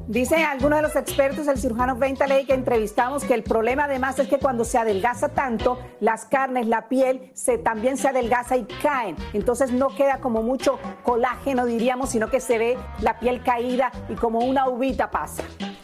Dice 0.06 0.36
alguno 0.44 0.76
de 0.76 0.82
los 0.82 0.98
expertos, 0.98 1.48
el 1.48 1.58
cirujano 1.58 1.98
Ley 1.98 2.46
que 2.46 2.54
entrevistamos, 2.54 3.24
que 3.24 3.34
el 3.36 3.44
problema 3.44 3.86
además 3.86 4.20
es 4.20 4.28
que 4.28 4.38
cuando 4.38 4.66
se 4.66 4.78
adelgaza 4.78 5.30
tanto, 5.30 5.80
las 6.02 6.26
carnes, 6.26 6.68
la 6.68 6.90
piel, 6.90 7.32
se, 7.34 7.58
también 7.58 7.96
se 7.96 8.10
adelgaza 8.10 8.58
y 8.58 8.66
caen. 8.82 9.16
Entonces 9.32 9.72
no 9.72 9.96
queda 9.96 10.18
como 10.18 10.44
mucho 10.44 10.78
colágeno, 11.04 11.66
diríamos, 11.66 12.10
sino 12.10 12.30
que 12.30 12.42
se 12.42 12.58
ve 12.58 12.78
la 13.00 13.18
piel 13.18 13.42
caída 13.44 13.94
y 14.10 14.16
como 14.16 14.40
una 14.40 14.68
uvita 14.68 15.10
pasa. 15.10 15.44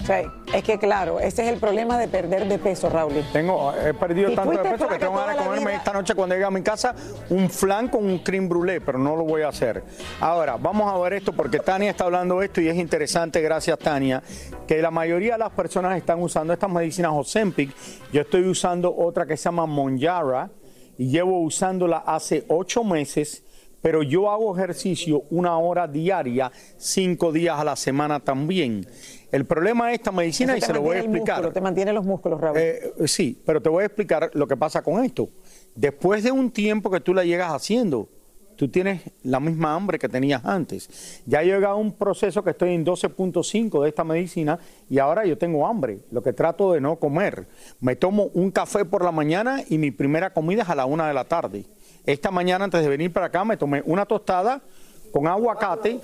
Sí, 0.09 0.27
es 0.55 0.63
que 0.63 0.79
claro, 0.79 1.19
ese 1.19 1.43
es 1.43 1.53
el 1.53 1.59
problema 1.59 1.99
de 1.99 2.07
perder 2.07 2.47
de 2.47 2.57
peso, 2.57 2.89
Raúl. 2.89 3.13
Tengo, 3.31 3.71
he 3.75 3.93
perdido 3.93 4.33
tanto 4.33 4.57
de 4.57 4.67
peso 4.67 4.87
que 4.87 4.97
tengo 4.97 5.13
ganas 5.13 5.37
de 5.37 5.43
comerme 5.43 5.67
vida. 5.67 5.77
esta 5.77 5.93
noche 5.93 6.15
cuando 6.15 6.33
llegue 6.33 6.47
a 6.47 6.49
mi 6.49 6.63
casa 6.63 6.95
un 7.29 7.47
flan 7.47 7.89
con 7.89 8.03
un 8.03 8.17
cream 8.17 8.49
brûlée, 8.49 8.81
pero 8.83 8.97
no 8.97 9.15
lo 9.15 9.23
voy 9.23 9.43
a 9.43 9.49
hacer. 9.49 9.83
Ahora, 10.19 10.57
vamos 10.57 10.91
a 10.91 10.97
ver 10.97 11.13
esto 11.13 11.31
porque 11.31 11.59
Tania 11.59 11.91
está 11.91 12.05
hablando 12.05 12.39
de 12.39 12.47
esto 12.47 12.59
y 12.59 12.67
es 12.67 12.75
interesante, 12.75 13.39
gracias 13.39 13.77
Tania, 13.77 14.23
que 14.67 14.81
la 14.81 14.89
mayoría 14.89 15.33
de 15.33 15.39
las 15.39 15.51
personas 15.51 15.95
están 15.95 16.19
usando 16.23 16.53
estas 16.53 16.71
medicinas 16.71 17.11
Ozempic. 17.13 17.71
Yo 18.11 18.21
estoy 18.21 18.45
usando 18.45 18.91
otra 18.91 19.27
que 19.27 19.37
se 19.37 19.43
llama 19.43 19.67
Monjara 19.67 20.49
y 20.97 21.11
llevo 21.11 21.39
usándola 21.41 21.97
hace 21.97 22.45
ocho 22.47 22.83
meses. 22.83 23.43
Pero 23.81 24.03
yo 24.03 24.29
hago 24.29 24.57
ejercicio 24.57 25.23
una 25.29 25.57
hora 25.57 25.87
diaria, 25.87 26.51
cinco 26.77 27.31
días 27.31 27.57
a 27.57 27.63
la 27.63 27.77
semana 27.77 28.19
también. 28.19 28.85
El 29.31 29.45
problema 29.45 29.89
de 29.89 29.95
esta 29.95 30.11
medicina, 30.11 30.57
y 30.57 30.61
se 30.61 30.73
lo 30.73 30.81
voy 30.81 30.97
a 30.97 30.99
explicar. 30.99 31.37
músculo, 31.37 31.53
te 31.53 31.61
mantiene 31.61 31.93
los 31.93 32.05
músculos, 32.05 32.41
Raúl. 32.41 32.57
Eh, 32.57 32.93
sí, 33.05 33.39
pero 33.45 33.61
te 33.61 33.69
voy 33.69 33.83
a 33.83 33.85
explicar 33.85 34.31
lo 34.33 34.47
que 34.47 34.57
pasa 34.57 34.81
con 34.81 35.03
esto. 35.03 35.29
Después 35.75 36.23
de 36.23 36.31
un 36.31 36.51
tiempo 36.51 36.89
que 36.89 36.99
tú 36.99 37.13
la 37.13 37.23
llegas 37.23 37.51
haciendo, 37.53 38.09
tú 38.59 38.67
tienes 38.67 39.01
la 39.23 39.39
misma 39.39 39.73
hambre 39.73 39.99
que 39.99 40.09
tenías 40.09 40.43
antes. 40.43 41.21
Ya 41.25 41.41
he 41.41 41.45
llegado 41.45 41.75
a 41.75 41.77
un 41.77 41.93
proceso 41.93 42.43
que 42.43 42.49
estoy 42.49 42.73
en 42.73 42.85
12.5 42.85 43.83
de 43.83 43.87
esta 43.87 44.03
medicina 44.03 44.59
y 44.89 44.99
ahora 44.99 45.25
yo 45.25 45.37
tengo 45.37 45.65
hambre. 45.65 45.99
Lo 46.11 46.21
que 46.21 46.33
trato 46.33 46.73
de 46.73 46.81
no 46.81 46.97
comer. 46.97 47.47
Me 47.79 47.95
tomo 47.95 48.31
un 48.33 48.51
café 48.51 48.83
por 48.83 49.05
la 49.05 49.11
mañana 49.11 49.63
y 49.69 49.77
mi 49.77 49.91
primera 49.91 50.33
comida 50.33 50.63
es 50.63 50.69
a 50.69 50.75
la 50.75 50.85
una 50.85 51.07
de 51.07 51.13
la 51.13 51.23
tarde. 51.23 51.65
Esta 52.05 52.31
mañana 52.31 52.65
antes 52.65 52.81
de 52.81 52.89
venir 52.89 53.13
para 53.13 53.27
acá 53.27 53.45
me 53.45 53.55
tomé 53.55 53.81
una 53.85 54.05
tostada 54.05 54.61
con 55.13 55.27
aguacate 55.27 56.01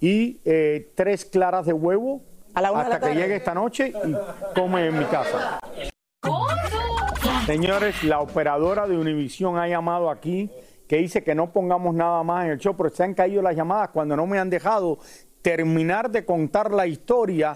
y 0.00 0.40
eh, 0.44 0.92
tres 0.94 1.24
claras 1.24 1.64
de 1.64 1.72
huevo 1.72 2.20
una 2.72 2.84
de 2.84 2.88
la 2.90 2.94
hasta 2.96 3.08
que 3.08 3.14
llegue 3.14 3.36
esta 3.36 3.54
noche 3.54 3.92
y 4.04 4.16
come 4.54 4.86
en 4.86 4.98
mi 4.98 5.04
casa. 5.06 5.58
Señores, 7.46 8.02
la 8.04 8.20
operadora 8.20 8.86
de 8.86 8.96
Univisión 8.96 9.58
ha 9.58 9.68
llamado 9.68 10.08
aquí 10.10 10.50
que 10.88 10.96
dice 10.96 11.22
que 11.22 11.34
no 11.34 11.52
pongamos 11.52 11.94
nada 11.94 12.22
más 12.22 12.44
en 12.44 12.52
el 12.52 12.58
show, 12.58 12.76
pero 12.76 12.90
se 12.90 13.02
han 13.02 13.14
caído 13.14 13.42
las 13.42 13.56
llamadas 13.56 13.90
cuando 13.90 14.16
no 14.16 14.26
me 14.26 14.38
han 14.38 14.50
dejado 14.50 14.98
terminar 15.44 16.10
de 16.10 16.24
contar 16.24 16.72
la 16.72 16.86
historia 16.86 17.54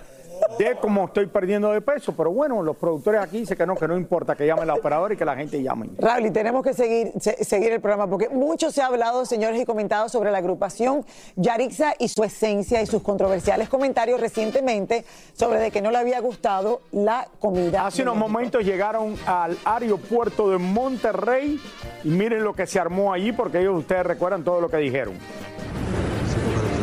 de 0.59 0.77
cómo 0.81 1.07
estoy 1.07 1.27
perdiendo 1.27 1.73
de 1.73 1.81
peso. 1.81 2.15
Pero 2.15 2.31
bueno, 2.31 2.63
los 2.63 2.77
productores 2.77 3.21
aquí 3.21 3.39
dicen 3.41 3.57
que 3.57 3.67
no, 3.67 3.75
que 3.75 3.89
no 3.89 3.97
importa 3.97 4.37
que 4.37 4.47
llame 4.47 4.67
la 4.67 4.75
operadora 4.75 5.15
y 5.15 5.17
que 5.17 5.25
la 5.25 5.35
gente 5.35 5.61
llame. 5.63 5.89
Raúl, 5.99 6.27
y 6.27 6.31
tenemos 6.31 6.63
que 6.63 6.75
seguir, 6.75 7.13
se- 7.19 7.43
seguir 7.45 7.73
el 7.73 7.81
programa 7.81 8.07
porque 8.09 8.29
mucho 8.29 8.71
se 8.71 8.83
ha 8.83 8.87
hablado, 8.87 9.25
señores, 9.25 9.59
y 9.61 9.65
comentado 9.65 10.09
sobre 10.11 10.31
la 10.31 10.39
agrupación 10.39 11.05
Yarixa 11.37 11.95
y 11.99 12.09
su 12.09 12.23
esencia 12.25 12.81
y 12.83 12.87
sus 12.87 13.03
controversiales 13.03 13.69
comentarios 13.71 14.21
recientemente 14.21 15.05
sobre 15.33 15.59
de 15.59 15.71
que 15.71 15.81
no 15.81 15.91
le 15.91 15.97
había 15.99 16.21
gustado 16.21 16.83
la 16.93 17.27
comida. 17.41 17.87
Hace 17.87 18.03
unos 18.03 18.17
momentos 18.17 18.63
llegaron 18.65 19.17
al 19.27 19.57
aeropuerto 19.65 20.51
de 20.51 20.59
Monterrey 20.59 21.59
y 22.05 22.09
miren 22.11 22.45
lo 22.45 22.53
que 22.55 22.67
se 22.67 22.79
armó 22.79 23.13
allí 23.15 23.33
porque 23.33 23.61
ellos 23.61 23.79
ustedes 23.79 24.05
recuerdan 24.05 24.45
todo 24.45 24.61
lo 24.61 24.69
que 24.69 24.77
dijeron. 24.77 25.15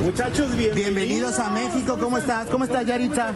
Muchachos, 0.05 0.55
bienvenidos. 0.55 1.39
a 1.39 1.49
México. 1.49 1.97
¿Cómo 1.99 2.19
estás? 2.19 2.47
¿Cómo 2.49 2.63
estás, 2.65 2.85
Yaritza? 2.85 3.33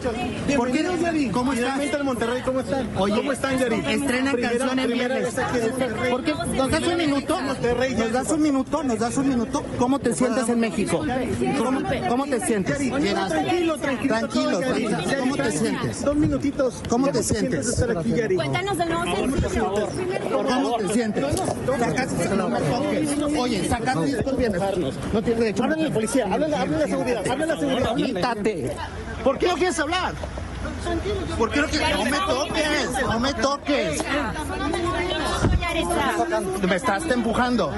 ¿Por 0.56 0.70
qué 0.70 0.84
no, 0.84 0.96
Yari? 0.96 1.28
¿Cómo 1.30 1.52
estás? 1.52 1.80
En 1.80 2.04
Monterrey, 2.04 2.42
¿cómo 2.42 2.60
están? 2.60 2.88
Oye, 2.96 3.16
¿Cómo 3.16 3.32
están, 3.32 3.58
Yari? 3.58 3.74
Estrenan 3.74 4.32
Primera- 4.32 4.58
canción 4.58 4.78
en 4.78 4.92
viernes. 4.92 5.34
¿Por 6.10 6.22
qué? 6.22 6.32
¿Nos 6.54 6.70
das 6.70 6.82
un 6.86 6.96
minuto? 6.96 7.40
¿Nos 7.42 8.12
das 8.12 8.30
un 8.30 8.42
minuto? 8.42 8.82
¿Nos 8.84 8.98
das 9.00 9.16
un 9.16 9.28
minuto? 9.28 9.64
¿Cómo 9.80 9.98
te 9.98 10.14
sientes 10.14 10.48
en 10.48 10.60
México? 10.60 11.04
¿Cómo, 11.58 11.80
cómo 12.08 12.26
te 12.26 12.40
sientes? 12.46 12.78
Tranquilo, 12.78 13.76
tranquilo. 13.76 14.14
Tranquilo, 14.18 14.60
¿Cómo 15.18 15.36
te 15.36 15.50
sientes? 15.50 16.04
Dos 16.04 16.16
minutitos. 16.16 16.74
¿Cómo 16.88 17.06
¿Cómo 17.06 17.18
te 17.18 17.22
sientes? 17.24 17.84
Cuéntanos 18.36 18.78
del 18.78 18.88
nuevo 18.90 19.16
sencillo. 19.16 19.88
¿Cómo 20.30 20.76
te 20.76 20.88
sientes? 20.92 21.24
Oye, 23.38 23.68
sacaste 23.68 24.04
discos 24.06 24.36
viernes. 24.38 24.62
No 25.12 25.20
tienes 25.22 25.40
derecho. 25.40 25.64
Háblale 25.64 25.82
a 25.82 25.88
la 25.88 25.94
policía, 25.94 26.24
háblale, 26.30 26.59
háblale 26.60 26.76
a 26.76 26.86
la 26.86 26.86
seguridad, 26.86 27.28
háblale 27.28 27.52
a 27.52 27.54
la 27.54 27.60
seguridad. 27.60 27.94
Quítate. 27.96 28.76
¿Por 29.24 29.38
qué 29.38 29.48
no 29.48 29.54
quieres 29.54 29.78
hablar? 29.78 30.14
¿Por 31.38 31.50
qué 31.50 31.60
no 31.60 31.66
quieres? 31.68 31.90
No 31.96 32.04
me 32.04 32.18
toques, 32.18 32.90
no 33.02 33.20
me 33.20 33.34
toques. 33.34 34.04
Me 36.62 36.76
estás 36.76 37.06
empujando. 37.06 37.72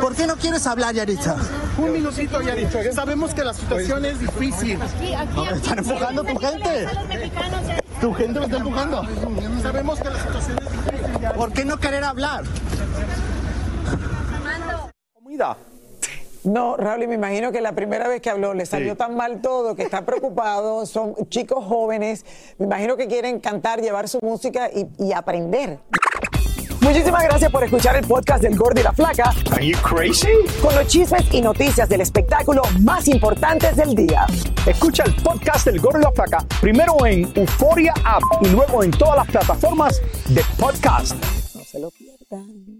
¿Por 0.00 0.14
qué 0.14 0.26
no 0.26 0.36
quieres 0.36 0.66
hablar, 0.66 0.94
Yaritza? 0.94 1.36
Un 1.78 1.92
minutito, 1.92 2.40
Yaritza. 2.40 2.92
Sabemos 2.92 3.34
que 3.34 3.44
la 3.44 3.54
situación 3.54 4.04
es 4.04 4.20
difícil. 4.20 4.78
No, 5.34 5.44
me 5.44 5.52
están 5.52 5.78
empujando 5.78 6.24
tu 6.24 6.36
gente. 6.36 6.88
Tu 8.00 8.14
gente 8.14 8.40
me 8.40 8.46
está 8.46 8.56
empujando. 8.58 9.06
Sabemos 9.62 10.00
que 10.00 10.10
la 10.10 10.20
situación 10.20 10.58
es 10.58 10.72
difícil. 10.72 11.30
¿Por 11.36 11.52
qué 11.52 11.64
no 11.64 11.78
querer 11.78 12.04
hablar? 12.04 12.44
Comida. 15.14 15.56
No, 16.44 16.76
Raúl, 16.76 17.02
y 17.02 17.06
me 17.06 17.14
imagino 17.16 17.52
que 17.52 17.60
la 17.60 17.72
primera 17.72 18.08
vez 18.08 18.20
que 18.22 18.30
habló 18.30 18.54
le 18.54 18.64
salió 18.66 18.92
Sí. 18.92 18.98
tan 18.98 19.14
mal 19.16 19.40
todo 19.42 19.74
que 19.74 19.82
está 19.82 20.06
preocupado. 20.06 20.86
Son 20.86 21.14
chicos 21.28 21.64
jóvenes. 21.64 22.24
Me 22.58 22.66
imagino 22.66 22.96
que 22.96 23.06
quieren 23.08 23.40
cantar, 23.40 23.80
llevar 23.82 24.08
su 24.08 24.18
música 24.22 24.70
y, 24.72 24.86
y 24.98 25.12
aprender. 25.12 25.78
Muchísimas 26.80 27.22
gracias 27.24 27.52
por 27.52 27.62
escuchar 27.62 27.96
el 27.96 28.06
podcast 28.06 28.42
del 28.42 28.56
Gordo 28.56 28.80
y 28.80 28.84
la 28.84 28.92
Flaca. 28.92 29.34
Are 29.52 29.66
you 29.66 29.76
crazy? 29.82 30.28
Con 30.62 30.74
los 30.74 30.86
chismes 30.86 31.22
y 31.30 31.42
noticias 31.42 31.86
del 31.90 32.00
espectáculo 32.00 32.62
más 32.80 33.06
importantes 33.06 33.76
del 33.76 33.94
día. 33.94 34.24
Escucha 34.66 35.04
el 35.04 35.14
podcast 35.16 35.66
del 35.66 35.78
Gordo 35.78 35.98
y 35.98 36.02
la 36.04 36.12
Flaca 36.12 36.38
primero 36.62 36.94
en 37.04 37.30
Euforia 37.34 37.92
App 38.02 38.22
y 38.40 38.48
luego 38.48 38.82
en 38.82 38.92
todas 38.92 39.16
las 39.16 39.26
plataformas 39.26 40.00
de 40.30 40.42
podcast. 40.58 41.16
No 41.54 41.64
se 41.64 41.78
lo 41.80 41.90
pierdan. 41.90 42.79